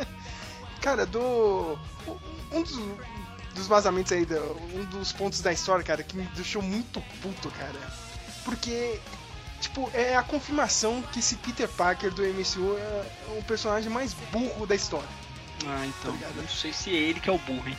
[0.80, 1.78] cara, do.
[2.50, 2.78] Um dos,
[3.54, 4.26] dos vazamentos aí,
[4.74, 7.78] um dos pontos da história, cara, que me deixou muito puto, cara.
[8.44, 8.98] Porque
[9.60, 14.66] tipo, é a confirmação que esse Peter Parker do MCU é o personagem mais burro
[14.66, 15.08] da história.
[15.66, 16.16] Ah, então.
[16.18, 17.78] Tá não sei se é ele que é o burro, hein?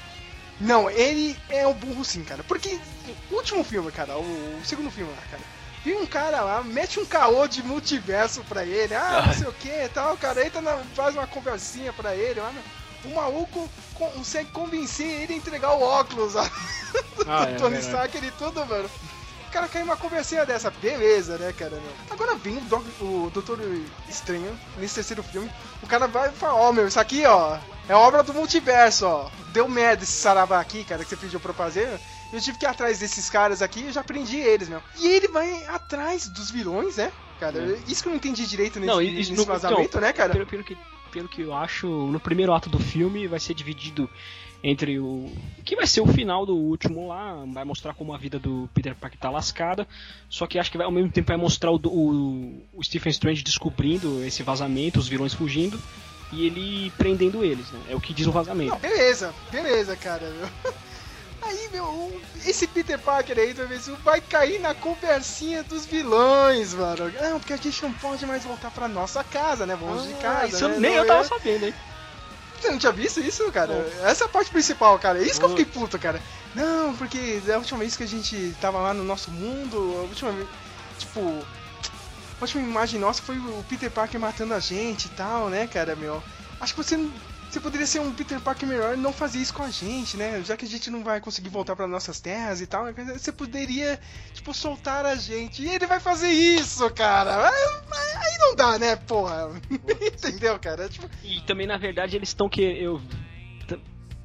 [0.59, 2.43] Não, ele é o burro sim, cara.
[2.43, 2.79] Porque
[3.29, 5.43] o último filme, cara, o, segundo filme lá, cara.
[5.83, 9.53] Vem um cara lá, mete um caô de multiverso pra ele, ah, não sei o
[9.53, 12.53] que e tal, cara, entra na, faz uma conversinha pra ele, lá,
[13.05, 16.49] o maluco consegue convencer ele a entregar o óculos ó,
[17.27, 18.89] ah, do é, Tony Stark e tudo, mano
[19.53, 21.79] cara cai uma conversinha dessa, beleza, né, cara?
[22.09, 23.59] Agora vem o, Doc, o Doutor
[24.09, 25.49] Estranho, nesse terceiro filme,
[25.83, 29.05] o cara vai e fala, ó, oh, meu, isso aqui, ó, é obra do multiverso,
[29.05, 29.29] ó.
[29.51, 31.99] Deu merda esse saravá aqui, cara, que você pediu pra fazer.
[32.31, 34.81] Eu tive que ir atrás desses caras aqui e já prendi eles, meu.
[34.97, 37.11] E ele vai atrás dos vilões, né?
[37.39, 37.77] Cara, é.
[37.87, 40.33] isso que eu não entendi direito nesse, não, isso, nesse vazamento, então, né, cara?
[40.33, 40.75] Pelo, pelo, que,
[41.13, 44.09] pelo que eu acho, no primeiro ato do filme vai ser dividido
[44.63, 45.29] entre o
[45.63, 48.95] que vai ser o final do último lá, vai mostrar como a vida do Peter
[48.95, 49.87] Parker tá lascada,
[50.29, 53.43] só que acho que vai, ao mesmo tempo vai mostrar o, o, o Stephen Strange
[53.43, 55.79] descobrindo esse vazamento, os vilões fugindo
[56.31, 57.79] e ele prendendo eles, né?
[57.89, 58.71] É o que diz o vazamento.
[58.71, 60.31] Não, beleza, beleza, cara.
[61.45, 67.11] Aí, meu, esse Peter Parker aí do MCU vai cair na conversinha dos vilões, mano.
[67.21, 69.75] Não, porque a gente não pode mais voltar pra nossa casa, né?
[69.75, 70.47] Vamos ah, de casa.
[70.47, 70.77] Isso né?
[70.79, 71.73] nem eu tava sabendo, hein?
[72.59, 73.73] Você não tinha visto isso, cara?
[74.03, 75.19] Essa é a parte principal, cara.
[75.19, 76.21] É isso que eu fiquei puto, cara.
[76.55, 80.31] Não, porque a última vez que a gente tava lá no nosso mundo, a última
[80.31, 80.47] vez.
[80.97, 81.45] Tipo.
[82.39, 85.95] A última imagem nossa foi o Peter Parker matando a gente e tal, né, cara,
[85.95, 86.23] meu?
[86.59, 86.97] Acho que você
[87.53, 90.41] você poderia ser um Peter Parker melhor e não fazer isso com a gente, né?
[90.43, 93.99] Já que a gente não vai conseguir voltar para nossas terras e tal, você poderia,
[94.33, 95.61] tipo, soltar a gente.
[95.61, 97.47] E ele vai fazer isso, cara.
[97.47, 99.51] Aí não dá, né, porra?
[99.69, 100.89] Entendeu, cara?
[100.89, 101.07] Tipo...
[101.23, 102.99] E também, na verdade, eles estão que eu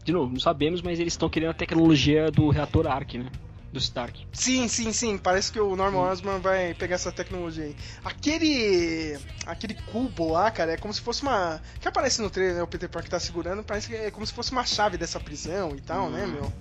[0.04, 3.26] de novo, não sabemos, mas eles estão querendo a tecnologia do reator Arc, né?
[3.72, 4.26] Do Stark.
[4.32, 5.18] Sim, sim, sim.
[5.18, 6.10] Parece que o Norman.
[6.10, 7.76] Osborn vai pegar essa tecnologia aí.
[8.04, 9.18] Aquele.
[9.46, 11.60] aquele cubo lá, cara, é como se fosse uma.
[11.80, 12.62] Que aparece no trailer, né?
[12.62, 15.74] O Peter Parker tá segurando, parece que é como se fosse uma chave dessa prisão
[15.76, 16.26] e tal, né, hum.
[16.26, 16.52] né, meu?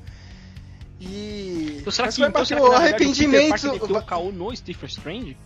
[0.99, 1.77] E.
[1.81, 3.67] Então, será que, vai então, bater o arrependimento.
[3.67, 5.37] O Peter caô no Stephen Strange?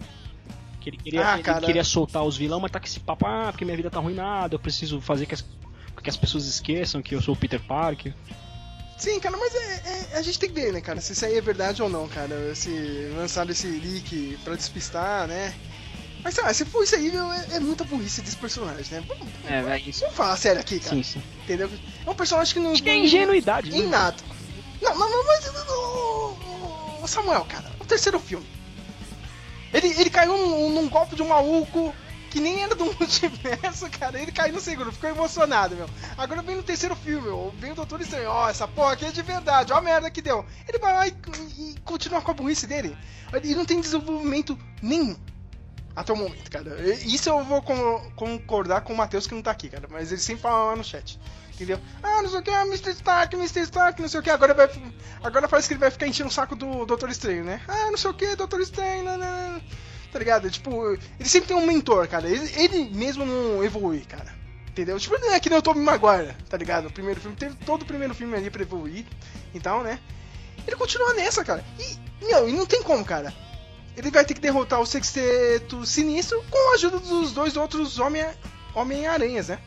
[0.79, 3.49] Que ele queria, ah, ele queria soltar os vilões, mas tá com esse papo, ah,
[3.51, 5.45] porque minha vida tá arruinada, eu preciso fazer que as,
[6.01, 8.15] que as pessoas esqueçam que eu sou o Peter Parker.
[9.01, 11.35] Sim, cara, mas é, é, a gente tem que ver, né, cara, se isso aí
[11.35, 12.53] é verdade ou não, cara.
[12.53, 12.69] Se
[13.15, 15.55] lançaram esse leak pra despistar, né?
[16.23, 19.03] Mas sei lá, se for isso aí, meu, é, é muita burrice desse personagem, né?
[19.07, 20.01] Vamos, é, isso.
[20.01, 20.95] Vamos falar sério aqui, cara.
[20.97, 21.23] Sim, sim.
[21.43, 21.67] Entendeu?
[22.05, 22.73] É um personagem que não.
[22.73, 23.87] Acho que é ingenuidade, né?
[23.87, 24.17] nada.
[24.79, 25.47] Não, não, não, mas.
[27.01, 28.45] O Samuel, cara, o terceiro filme.
[29.73, 31.91] Ele, ele caiu num, num golpe de um maluco
[32.31, 34.19] que nem era do multiverso, cara.
[34.19, 35.89] Ele caiu no segundo, ficou emocionado, meu.
[36.17, 37.53] Agora vem no terceiro filme, meu.
[37.59, 38.29] Vem o Doutor Estranho.
[38.29, 40.45] Ó, oh, essa porra aqui é de verdade, ó a merda que deu.
[40.67, 41.15] Ele vai lá e,
[41.59, 42.97] e continua com a burrice dele.
[43.33, 45.15] Ele não tem desenvolvimento nenhum.
[45.93, 46.81] Até o momento, cara.
[46.93, 47.61] Isso eu vou
[48.15, 49.87] concordar com o Matheus que não tá aqui, cara.
[49.91, 51.19] Mas ele sempre fala lá no chat.
[51.53, 51.79] Entendeu?
[52.01, 52.91] Ah, não sei o que, ah, Mr.
[52.91, 53.59] Stark, Mr.
[53.63, 54.29] Stark, não sei o que.
[54.29, 54.69] Agora, vai,
[55.21, 57.61] agora parece que ele vai ficar enchendo o saco do Doutor Estranho, né?
[57.67, 59.61] Ah, não sei o que, Doutor Estranho, não, não, não
[60.11, 60.49] tá ligado?
[60.49, 62.27] Tipo, ele sempre tem um mentor, cara.
[62.29, 64.33] Ele, ele mesmo não evolui, cara.
[64.67, 64.99] Entendeu?
[64.99, 66.87] Tipo, não é que nem o Tobey Maguire, tá ligado?
[66.87, 69.05] O primeiro filme, teve todo o primeiro filme ali pra evoluir
[69.53, 69.99] então, né?
[70.65, 71.63] Ele continua nessa, cara.
[71.79, 73.33] E, não, e não tem como, cara.
[73.97, 79.49] Ele vai ter que derrotar o Sexteto Sinistro com a ajuda dos dois outros Homem-Aranhas,
[79.49, 79.59] né?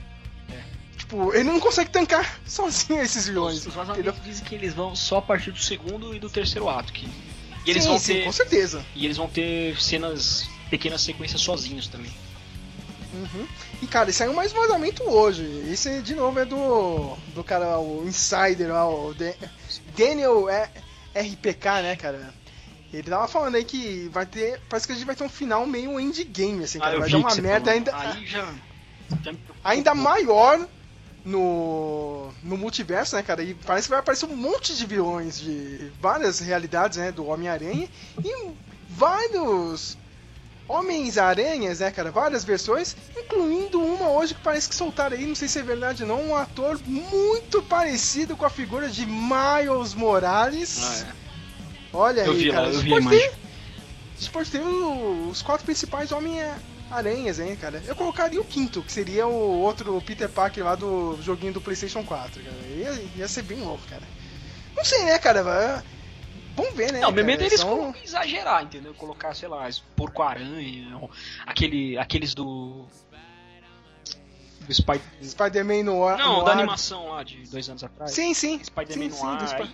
[0.51, 0.97] É.
[0.97, 3.67] Tipo, ele não consegue tancar sozinho esses vilões.
[3.67, 6.93] Os vazamentos dizem que eles vão só a partir do segundo e do terceiro ato,
[6.93, 7.07] que
[7.65, 8.85] e eles sim, vão sim, ter, com certeza.
[8.95, 12.13] E eles vão ter cenas, pequenas sequências sozinhos também.
[13.15, 13.47] Uhum.
[13.81, 15.45] E cara, saiu mais vazamento hoje.
[15.71, 17.17] Esse de novo é do.
[17.35, 19.15] do cara, o Insider lá, o
[19.97, 20.47] Daniel
[21.15, 22.35] RPK, né, cara?
[22.93, 24.61] Ele tava falando aí que vai ter.
[24.69, 26.97] Parece que a gente vai ter um final meio endgame, assim, cara.
[26.97, 27.97] Ah, vai dar uma merda ainda.
[27.97, 28.53] Aí já.
[29.63, 30.69] ainda maior
[31.25, 33.43] no, no multiverso, né, cara?
[33.43, 37.89] E parece que vai aparecer um monte de vilões de várias realidades, né, do Homem-Aranha
[38.23, 38.51] e
[38.91, 39.97] vários
[40.69, 42.11] Homens-Aranhas, né, cara?
[42.11, 46.03] Várias versões, incluindo uma hoje que parece que soltaram aí, não sei se é verdade
[46.03, 50.83] ou não, um ator muito parecido com a figura de Miles Morales.
[50.83, 51.25] Ah, é.
[51.97, 52.69] Olha eu aí, vi, cara.
[52.69, 53.33] Eu vi pode ter,
[54.33, 57.83] pode ter os quatro principais Homem-Aranha aranhas, hein, cara.
[57.87, 62.05] Eu colocaria o quinto, que seria o outro Peter Parker lá do joguinho do PlayStation
[62.05, 62.57] 4, cara.
[62.69, 64.03] Ia, ia ser bem louco, cara.
[64.77, 65.83] Não sei, né, cara?
[66.57, 67.01] vamos ver, né?
[67.01, 67.95] Não, meu medo é eles são...
[68.03, 68.95] exagerar, entendeu?
[68.95, 71.01] Colocar, sei lá, porco-aranha,
[71.47, 72.87] aquele, aqueles do.
[74.61, 75.03] Do Spider...
[75.23, 76.17] Spider-Man no ar.
[76.17, 76.59] Não, no da ar.
[76.59, 78.13] animação lá de dois anos atrás.
[78.13, 78.63] Sim, sim.
[78.63, 79.69] Spider-Man no ar.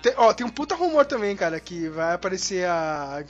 [0.00, 3.24] Tem, ó, tem um puta rumor também, cara, que vai aparecer a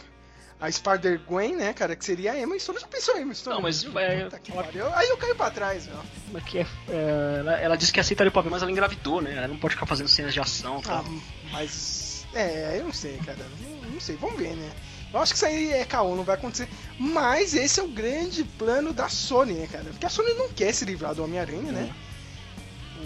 [0.61, 2.81] a Spider-Gwen, né, cara, que seria a Emma Stone.
[2.81, 3.57] Já pensou em Emma Stone?
[3.57, 3.85] Não, mas...
[3.85, 4.97] É, ela...
[4.97, 5.99] Aí eu caio pra trás, meu.
[6.33, 9.37] Mas que é, é, ela, ela disse que aceitaria o papel, mas ela engravidou, né?
[9.37, 10.81] Ela não pode ficar fazendo cenas de ação.
[10.81, 11.05] Tá?
[11.05, 11.21] Ah,
[11.53, 12.27] mas...
[12.35, 13.39] É, eu não sei, cara.
[13.63, 14.71] Não, não sei, vamos ver, né?
[15.13, 16.69] Eu acho que isso aí é caô, não vai acontecer.
[16.99, 19.85] Mas esse é o grande plano da Sony, né, cara?
[19.85, 21.95] Porque a Sony não quer se livrar do Homem-Aranha, né?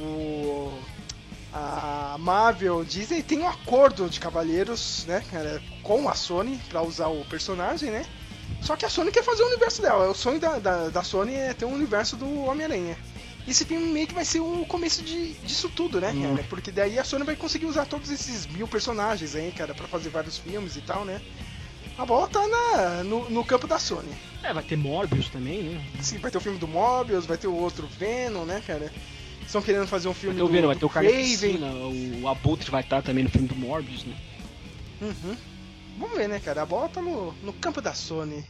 [0.01, 0.77] O
[1.53, 7.09] a Marvel Disney tem um acordo de cavalheiros, né, cara, com a Sony para usar
[7.09, 8.07] o personagem, né?
[8.61, 10.11] Só que a Sony quer fazer o universo dela.
[10.11, 12.97] O sonho da, da, da Sony é ter um universo do Homem-Aranha.
[13.47, 16.23] Esse filme meio que vai ser o começo de, disso tudo, né, hum.
[16.23, 16.47] cara?
[16.49, 20.11] Porque daí a Sony vai conseguir usar todos esses mil personagens aí, cara, para fazer
[20.11, 21.21] vários filmes e tal, né?
[21.99, 24.09] A bola tá na, no, no, campo da Sony.
[24.43, 25.85] É, vai ter Morbius também, né?
[26.01, 28.91] Sim, vai ter o filme do Morbius, vai ter o outro Venom, né, cara?
[29.53, 31.67] Estão querendo fazer um filme vai ter o do, vai ter o Carnificina,
[32.23, 34.17] o Abutre vai estar também no filme do Morbius, né?
[35.03, 35.37] Uhum.
[35.99, 36.63] Vamos ver, né, cara?
[36.63, 38.47] A bola tá no, no campo da Sony.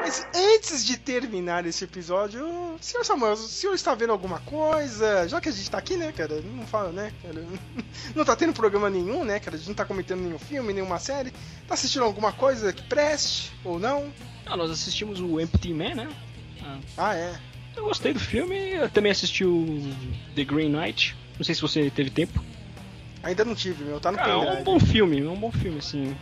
[0.00, 5.28] Mas antes de terminar esse episódio, senhor Samuel, o senhor está vendo alguma coisa?
[5.28, 6.40] Já que a gente tá aqui, né, cara?
[6.40, 7.44] Não fala, né, cara?
[8.16, 9.56] Não tá tendo programa nenhum, né, cara?
[9.56, 11.30] A gente não tá comentando nenhum filme, nenhuma série.
[11.66, 14.10] Tá assistindo alguma coisa que preste ou não?
[14.46, 16.08] Ah, nós assistimos o Empty Man, né?
[16.62, 17.38] Ah, ah é.
[17.78, 18.72] Eu gostei do filme.
[18.72, 19.80] Eu também assisti o
[20.34, 21.16] The Green Knight.
[21.38, 22.42] Não sei se você teve tempo.
[23.22, 24.00] Ainda não tive, meu.
[24.00, 26.16] Tá no Cara, É um bom filme, é um bom filme, assim.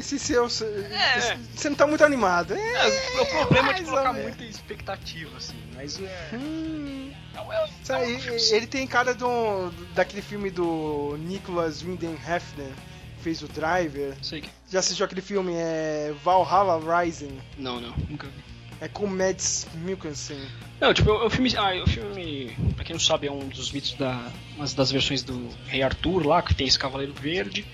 [0.00, 0.44] Se seu.
[0.46, 1.36] É.
[1.54, 2.54] Você não tá muito animado.
[2.54, 5.56] É, é o problema é de colocar muita expectativa, assim.
[5.74, 6.30] Mas é.
[6.32, 12.72] Hum, é, é, ele, ele tem cara do, daquele filme do Nicholas Winden Hefner
[13.20, 14.14] fez o Driver.
[14.22, 14.50] Sei que.
[14.70, 17.38] Já assistiu aquele filme é Valhalla Rising?
[17.58, 18.53] Não, não, nunca vi.
[18.84, 20.36] É com Mads Mikkelsen.
[20.78, 23.94] Não, tipo, o filme, ah, o filme, pra quem não sabe, é um dos mitos
[23.94, 27.64] da, uma das versões do Rei Arthur lá, que tem esse Cavaleiro Verde.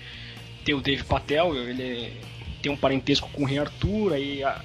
[0.63, 2.13] Tem o Dave Patel, ele é,
[2.61, 4.63] tem um parentesco com o Rei Arthur, aí a,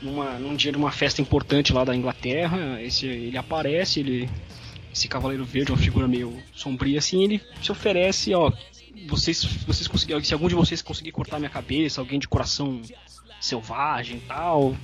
[0.00, 4.26] numa, num dia de uma festa importante lá da Inglaterra, esse, ele aparece, ele,
[4.90, 8.50] esse Cavaleiro Verde, uma figura meio sombria assim, ele se oferece, ó,
[9.06, 12.80] vocês, vocês conseguirem, se algum de vocês conseguir cortar minha cabeça, alguém de coração
[13.38, 14.74] selvagem e tal,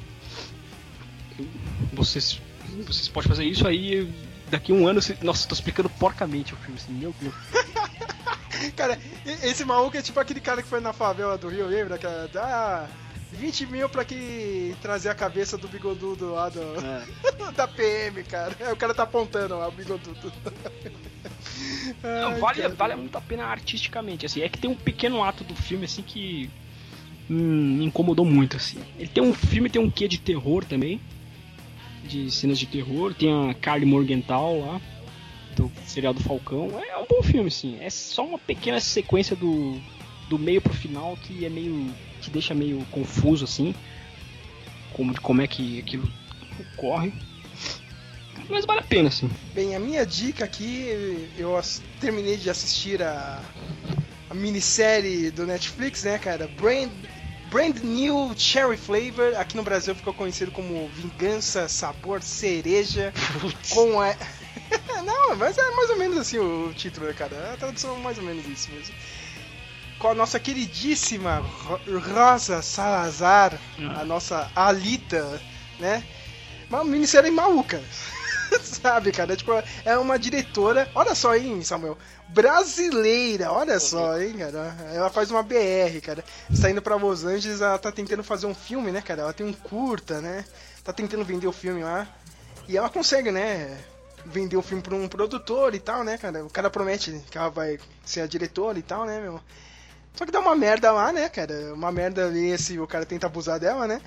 [1.93, 2.41] vocês,
[2.87, 4.09] vocês podem fazer isso aí
[4.51, 5.01] daqui a um ano.
[5.23, 7.35] Nossa, tô explicando porcamente o filme, assim, meu Deus.
[8.77, 8.99] cara,
[9.43, 11.99] esse maluco é tipo aquele cara que foi na favela do Rio, lembra?
[11.99, 12.89] Que dá
[13.33, 17.53] 20 mil pra que trazer a cabeça do bigodudo lá do, é.
[17.53, 18.55] da PM, cara.
[18.73, 20.33] O cara tá apontando lá o bigodudo.
[22.03, 24.41] Não, vale, vale muito a pena artisticamente, assim.
[24.41, 26.51] É que tem um pequeno ato do filme, assim, que
[27.29, 28.79] hum, me incomodou muito, assim.
[28.99, 31.01] Ele tem um filme, tem um quê de terror também
[32.05, 33.15] de cenas de terror.
[33.15, 34.81] Tem a Carly Morgenthau lá,
[35.57, 36.71] do serial do Falcão.
[36.81, 37.79] É um bom filme, sim.
[37.81, 39.81] É só uma pequena sequência do,
[40.29, 41.89] do meio pro final que é meio.
[42.21, 43.75] que deixa meio confuso, assim.
[44.93, 46.09] Como, como é que aquilo
[46.75, 47.13] ocorre.
[48.49, 49.31] Mas vale a pena, sim.
[49.55, 51.59] Bem, a minha dica aqui, eu
[52.01, 53.43] terminei de assistir a,
[54.29, 56.49] a minissérie do Netflix, né, cara?
[56.61, 56.91] Brain,
[57.55, 63.15] Brand New Cherry Flavor, aqui no Brasil ficou conhecido como Vingança Sabor Cereja.
[63.71, 64.13] com a...
[65.07, 67.53] Não, mas é mais ou menos assim o título, né, cara?
[67.53, 68.93] A tradução é mais ou menos isso mesmo.
[70.01, 71.45] Com a nossa queridíssima
[72.13, 74.05] Rosa Salazar, a ah.
[74.05, 75.41] nossa Alita,
[75.79, 76.03] né?
[76.69, 77.81] Uma minissérie maluca.
[78.63, 79.37] Sabe, cara?
[79.37, 79.53] Tipo,
[79.85, 80.91] é uma diretora.
[80.93, 81.97] Olha só, hein, Samuel?
[82.29, 84.75] Brasileira, olha só, hein, cara?
[84.93, 86.25] Ela faz uma BR, cara.
[86.53, 89.23] Saindo pra Los Angeles, ela tá tentando fazer um filme, né, cara?
[89.23, 90.45] Ela tem um curta, né?
[90.83, 92.09] Tá tentando vender o filme lá.
[92.69, 93.79] E ela consegue, né?
[94.27, 96.45] Vender o filme pra um produtor e tal, né, cara?
[96.45, 99.41] O cara promete que ela vai ser a diretora e tal, né, meu?
[100.15, 101.75] Só que dá uma merda lá, né, cara?
[101.75, 104.01] Uma merda ali se o cara tenta abusar dela, né?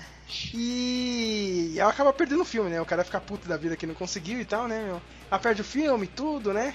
[0.54, 2.80] E ela acaba perdendo o filme, né?
[2.80, 5.00] O cara fica puto da vida que não conseguiu e tal, né, meu?
[5.30, 6.74] Ela perde o filme e tudo, né?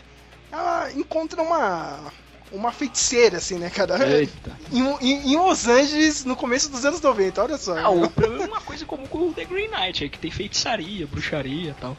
[0.54, 2.12] Ela encontra uma.
[2.52, 4.08] Uma feiticeira, assim, né, cara?
[4.08, 4.56] Eita.
[4.72, 7.76] Em, em, em Los Angeles, no começo dos anos 90, olha só.
[7.76, 10.30] Ah, o problema é uma coisa como com o The Green Knight, é que tem
[10.30, 11.98] feitiçaria, bruxaria e tal.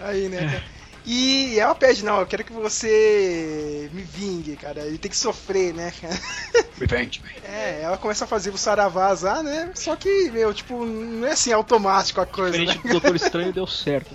[0.00, 0.62] Aí, né, cara?
[1.04, 4.82] E ela pede, não, eu quero que você me vingue, cara.
[4.82, 5.92] Ele tem que sofrer, né?
[6.78, 9.70] Revenge, É, ela começa a fazer o saravá azar, né?
[9.74, 12.58] Só que, meu, tipo, não é assim automático a coisa.
[12.58, 12.82] Diferente né?
[12.92, 14.12] do Doutor Estranho deu certo.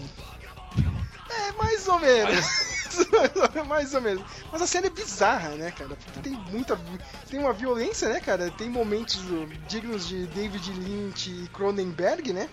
[1.29, 2.80] É, mais ou menos.
[3.67, 4.23] mais ou menos.
[4.51, 5.95] Mas a série é bizarra, né, cara?
[5.95, 6.79] Porque tem muita.
[7.29, 8.49] Tem uma violência, né, cara?
[8.51, 9.19] Tem momentos
[9.67, 12.49] dignos de David Lynch e Cronenberg, né?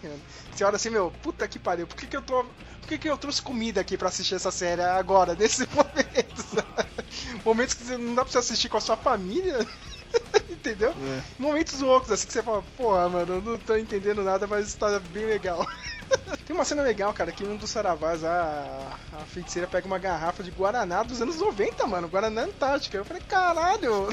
[0.52, 2.44] Você olha assim, meu, puta que pariu, por que, que eu tô.
[2.80, 6.66] Por que, que eu trouxe comida aqui pra assistir essa série agora, nesse momento?
[7.44, 9.66] Momentos que não dá pra você assistir com a sua família.
[10.50, 10.90] Entendeu?
[10.90, 11.22] É.
[11.38, 14.98] Momentos loucos, assim que você fala, porra, mano, eu não tô entendendo nada, mas tá
[14.98, 15.66] bem legal.
[16.46, 20.42] Tem uma cena legal, cara, que um dos saravás, a, a feiticeira pega uma garrafa
[20.42, 22.08] de Guaraná dos anos 90, mano.
[22.08, 22.96] Guaraná Antártica.
[22.96, 24.08] Eu falei, caralho!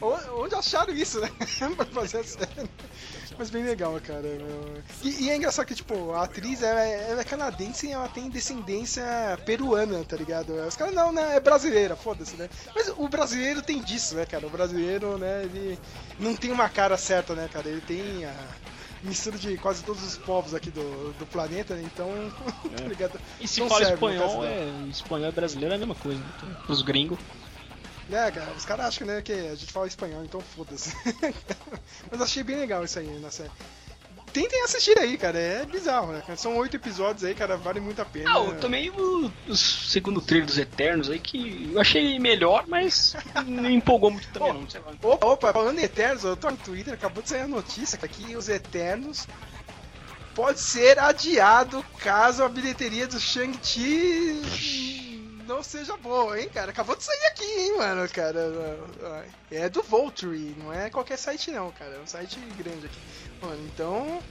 [0.36, 1.30] Onde acharam isso, né?
[1.76, 2.68] pra fazer a cena.
[3.38, 4.26] Mas bem legal, cara.
[5.02, 8.08] E, e, é engraçado que, tipo, a atriz ela é, ela é, canadense e ela
[8.08, 9.04] tem descendência
[9.44, 10.52] peruana, tá ligado?
[10.66, 11.36] Os caras, não, né?
[11.36, 12.48] É brasileira, foda-se, né?
[12.74, 14.46] Mas o brasileiro tem disso, né, cara?
[14.46, 15.78] O brasileiro, né, ele
[16.18, 17.68] não tem uma cara certa, né, cara?
[17.68, 18.34] Ele tem a
[19.02, 21.82] mistura de quase todos os povos aqui do, do planeta, né?
[21.84, 22.08] Então,
[22.44, 22.76] tá é.
[22.76, 23.20] tá ligado?
[23.40, 26.56] E se fala espanhol, é, espanhol é brasileiro é a mesma coisa, né?
[26.68, 27.18] Os gringos.
[28.10, 30.94] É, cara, os caras acham né, que a gente fala espanhol, então foda-se.
[32.10, 33.50] Mas achei bem legal isso aí na série.
[34.32, 36.22] Tentem assistir aí, cara, é bizarro, né?
[36.36, 38.32] São oito episódios aí, cara, vale muito a pena.
[38.60, 43.14] Também o, o, segundo trailer dos Eternos aí, que eu achei melhor, mas
[43.46, 44.92] não empolgou muito também, oh, não, sei lá.
[45.00, 48.34] Opa, opa, falando em Eternos, eu tô no Twitter, acabou de sair a notícia que
[48.34, 49.28] os Eternos
[50.34, 55.13] pode ser adiado caso a bilheteria do Shang-Chi
[55.46, 56.70] não seja boa, hein, cara?
[56.70, 58.40] Acabou de sair aqui, hein, mano, cara.
[59.50, 61.94] É do Volturi, não é qualquer site não, cara.
[61.94, 62.98] É um site grande aqui.
[63.40, 64.22] Mano, então.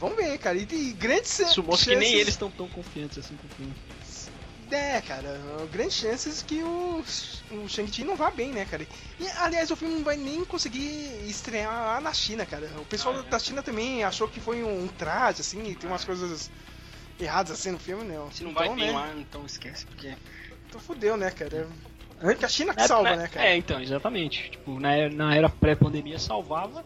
[0.00, 0.58] Vamos ver, cara.
[0.58, 1.84] E, e grandes chances.
[1.84, 3.74] que nem eles estão tão confiantes assim com o filme.
[4.70, 7.04] É, cara, grandes chances que o,
[7.52, 8.86] o Shang-Chi não vá bem, né, cara?
[9.20, 12.66] E, aliás, o filme não vai nem conseguir estrear lá na China, cara.
[12.78, 13.30] O pessoal ah, é.
[13.30, 16.50] da China também achou que foi um, traje, assim, e tem umas coisas
[17.20, 18.14] erradas assim no filme, né?
[18.32, 18.92] Se não então, vai bem né?
[18.92, 20.14] lá, então esquece, porque
[20.74, 21.68] então fudeu, né, cara?
[22.20, 23.46] É a China que é, salva, né, né, cara?
[23.46, 24.50] É, então, exatamente.
[24.50, 26.84] Tipo, na, na era pré-pandemia salvava,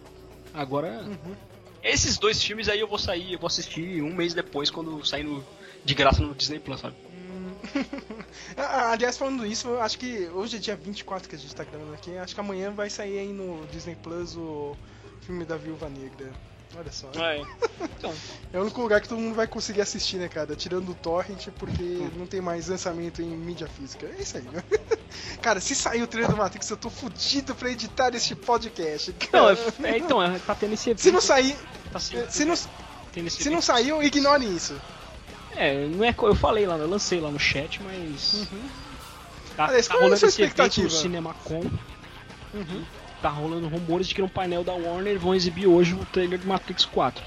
[0.52, 1.04] agora.
[1.04, 1.34] Uhum.
[1.82, 5.22] Esses dois filmes aí eu vou sair, eu vou assistir um mês depois, quando sair
[5.22, 5.44] no,
[5.84, 6.96] de graça no Disney Plus, sabe?
[7.06, 7.54] Hum.
[8.56, 11.62] Ah, aliás, falando isso, eu acho que hoje é dia 24 que a gente tá
[11.62, 12.16] gravando aqui.
[12.16, 14.76] Acho que amanhã vai sair aí no Disney Plus o
[15.20, 16.32] filme da Viúva Negra.
[16.76, 17.08] Olha só.
[17.16, 17.42] É.
[17.98, 18.12] Então.
[18.52, 20.54] é o único lugar que todo mundo vai conseguir assistir, né, cara?
[20.54, 22.10] Tirando o Torrent, porque hum.
[22.16, 24.06] não tem mais lançamento em mídia física.
[24.06, 24.62] É isso aí, né?
[25.40, 29.14] Cara, se sair o trailer do Matrix, eu tô fudido pra editar este podcast.
[29.32, 31.00] Não, é, é, então, é, tá tendo esse evento.
[31.02, 31.56] Se não sair.
[31.90, 32.56] Tá sendo, se não,
[33.30, 34.78] se não saiu, ignore isso.
[35.56, 36.14] É, não é.
[36.16, 38.34] Eu falei lá, eu lancei lá no chat, mas.
[38.34, 38.68] Uhum.
[39.56, 41.64] Tá, Aliás, tá rolando esse evento no CinemaCon.
[42.52, 42.84] Uhum
[43.22, 46.46] tá rolando rumores de que no painel da Warner vão exibir hoje o trailer de
[46.46, 47.24] Matrix 4.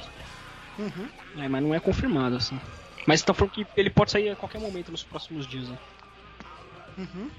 [0.80, 1.10] Uhum.
[1.38, 2.60] É, mas não é confirmado, assim.
[3.06, 5.78] Mas estão falando que ele pode sair a qualquer momento nos próximos dias, né?
[6.98, 7.30] Uhum.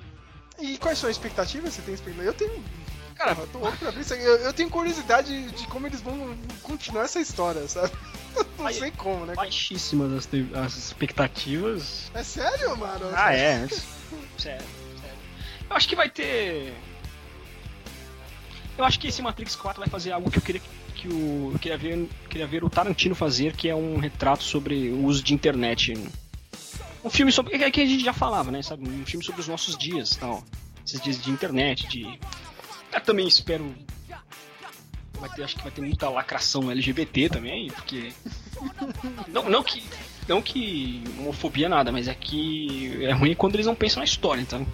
[0.60, 1.74] E quais são as expectativas?
[1.74, 2.28] Você tem expectativa?
[2.28, 2.64] Eu tenho.
[3.14, 6.36] Cara, eu tô louco pra ver isso eu, eu, tenho curiosidade de como eles vão
[6.62, 7.92] continuar essa história, sabe?
[8.58, 9.34] Não sei como, né?
[9.34, 12.10] Baixíssimas as, as expectativas.
[12.14, 13.10] É sério, mano?
[13.14, 13.68] Ah, é.
[14.38, 14.66] sério, sério.
[15.68, 16.74] Eu acho que vai ter
[18.76, 20.62] eu acho que esse Matrix 4 vai fazer algo que eu queria
[20.94, 25.04] que o queria ver, queria ver o Tarantino fazer, que é um retrato sobre o
[25.04, 25.94] uso de internet.
[27.04, 28.88] Um filme sobre é que a gente já falava, né, sabe?
[28.88, 30.44] Um filme sobre os nossos dias, tal.
[30.86, 32.18] Esses dias de internet, de
[32.92, 33.74] eu também espero
[35.18, 38.12] vai ter, acho que vai ter muita lacração LGBT também, porque
[39.28, 39.82] não, não que
[40.28, 44.40] não que homofobia nada, mas é que é ruim quando eles não pensam na história,
[44.40, 44.66] então.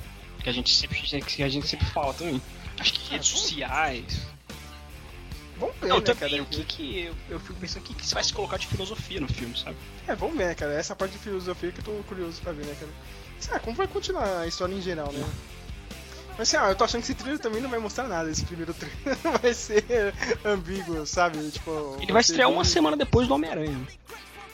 [0.42, 2.40] Que a gente sempre que a gente sempre fala também.
[2.78, 4.26] Acho que redes sociais.
[5.58, 6.42] Vamos ver, não, né, também, cara?
[6.42, 8.66] O que que eu, eu fico pensando o que, que você vai se colocar de
[8.66, 9.76] filosofia no filme, sabe?
[10.06, 10.72] É, vamos ver, cara.
[10.72, 12.92] Essa parte de filosofia que eu tô curioso pra ver, né, cara?
[13.52, 15.24] Ah, como vai continuar a história em geral, né?
[16.38, 18.30] Mas assim, ah, eu tô achando que esse trailer também não vai mostrar nada.
[18.30, 20.14] Esse primeiro trailer vai ser
[20.44, 21.50] ambíguo, sabe?
[21.50, 21.96] Tipo.
[22.00, 22.56] Ele vai estrear bem...
[22.56, 23.76] uma semana depois do Homem-Aranha.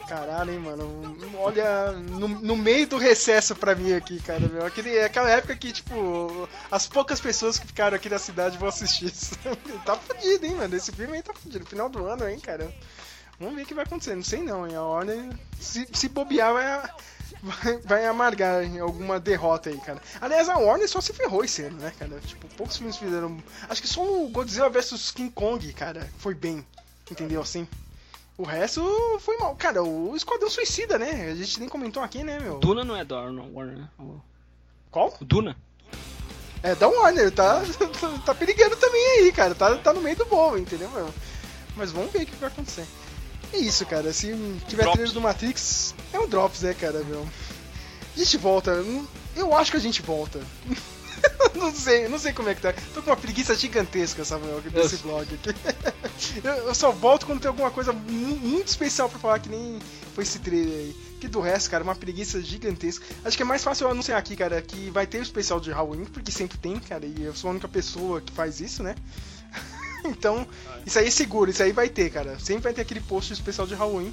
[0.09, 1.17] Caralho, hein, mano.
[1.39, 4.65] Olha, no, no, meio do recesso pra mim aqui, cara, meu.
[4.65, 9.07] Aquele, aquela época que, tipo, as poucas pessoas que ficaram aqui na cidade vão assistir
[9.07, 9.35] isso.
[9.85, 10.77] tá fudido, hein, mano.
[10.77, 11.65] Esse filme aí tá fudido.
[11.65, 12.71] Final do ano, hein, cara.
[13.39, 14.15] Vamos ver o que vai acontecer.
[14.15, 14.77] Não sei não, hein.
[14.77, 16.91] A Warner, se, se bobear, vai,
[17.43, 20.01] vai, vai amargar em alguma derrota aí, cara.
[20.21, 22.21] Aliás, a Warner só se ferrou esse ano, né, cara?
[22.21, 23.43] Tipo, poucos filmes fizeram.
[23.69, 26.65] Acho que só o Godzilla vs King Kong, cara, foi bem.
[27.11, 27.69] Entendeu assim?
[28.37, 28.83] O resto
[29.21, 29.55] foi mal.
[29.55, 31.31] Cara, o Esquadrão Suicida, né?
[31.31, 32.59] A gente nem comentou aqui, né, meu?
[32.59, 33.79] Duna não é da Warner.
[33.79, 33.89] Né?
[34.91, 35.17] Qual?
[35.21, 35.57] Duna.
[36.63, 37.63] É da Warner, tá,
[38.25, 39.55] tá perigando também aí, cara.
[39.55, 41.09] Tá, tá no meio do bom, entendeu, meu?
[41.77, 42.87] Mas vamos ver o que vai acontecer.
[43.53, 44.13] É isso, cara.
[44.13, 44.35] Se
[44.67, 47.29] tiver trailer do Matrix, é um Drops, né, cara, meu?
[48.15, 48.73] A gente volta.
[49.37, 50.41] Eu acho que a gente volta.
[51.55, 52.73] não sei, não sei como é que tá.
[52.93, 55.55] Tô com uma preguiça gigantesca, Samuel, desse blog aqui.
[56.45, 59.79] eu só volto quando tem alguma coisa muito especial pra falar, que nem
[60.15, 60.97] foi esse trailer aí.
[61.21, 63.05] Que do resto, cara, uma preguiça gigantesca.
[63.25, 65.71] Acho que é mais fácil eu anunciar aqui, cara, que vai ter o especial de
[65.71, 68.95] Halloween, porque sempre tem, cara, e eu sou a única pessoa que faz isso, né?
[70.05, 70.47] então,
[70.85, 72.39] isso aí é seguro, isso aí vai ter, cara.
[72.39, 74.13] Sempre vai ter aquele post especial de Halloween.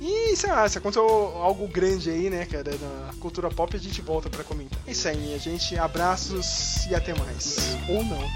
[0.00, 4.00] E sei lá, se aconteceu algo grande aí, né, cara, na cultura pop, a gente
[4.00, 4.78] volta para comentar.
[4.86, 5.76] É isso aí, minha gente.
[5.76, 7.76] Abraços e até mais.
[7.88, 8.28] Ou não.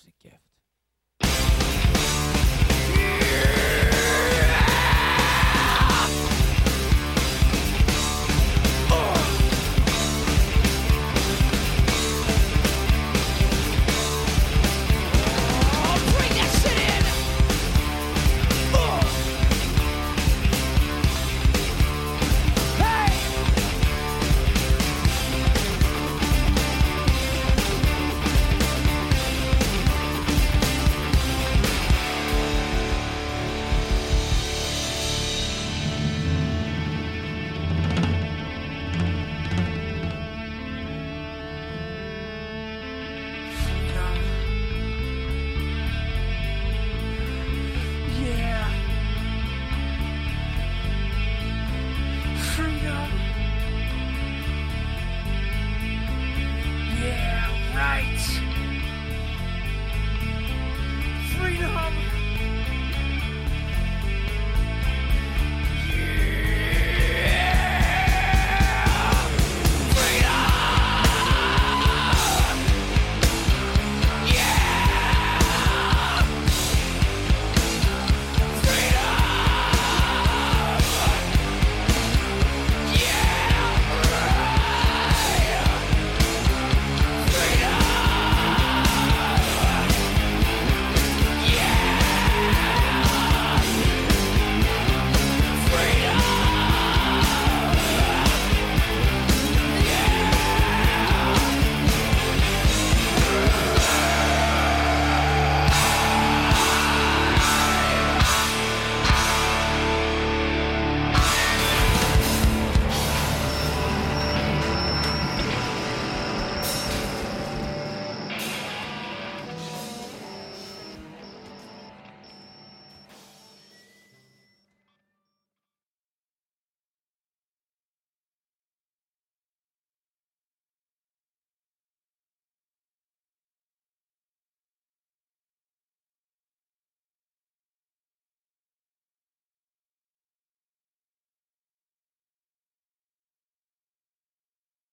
[0.00, 0.49] Is a gift.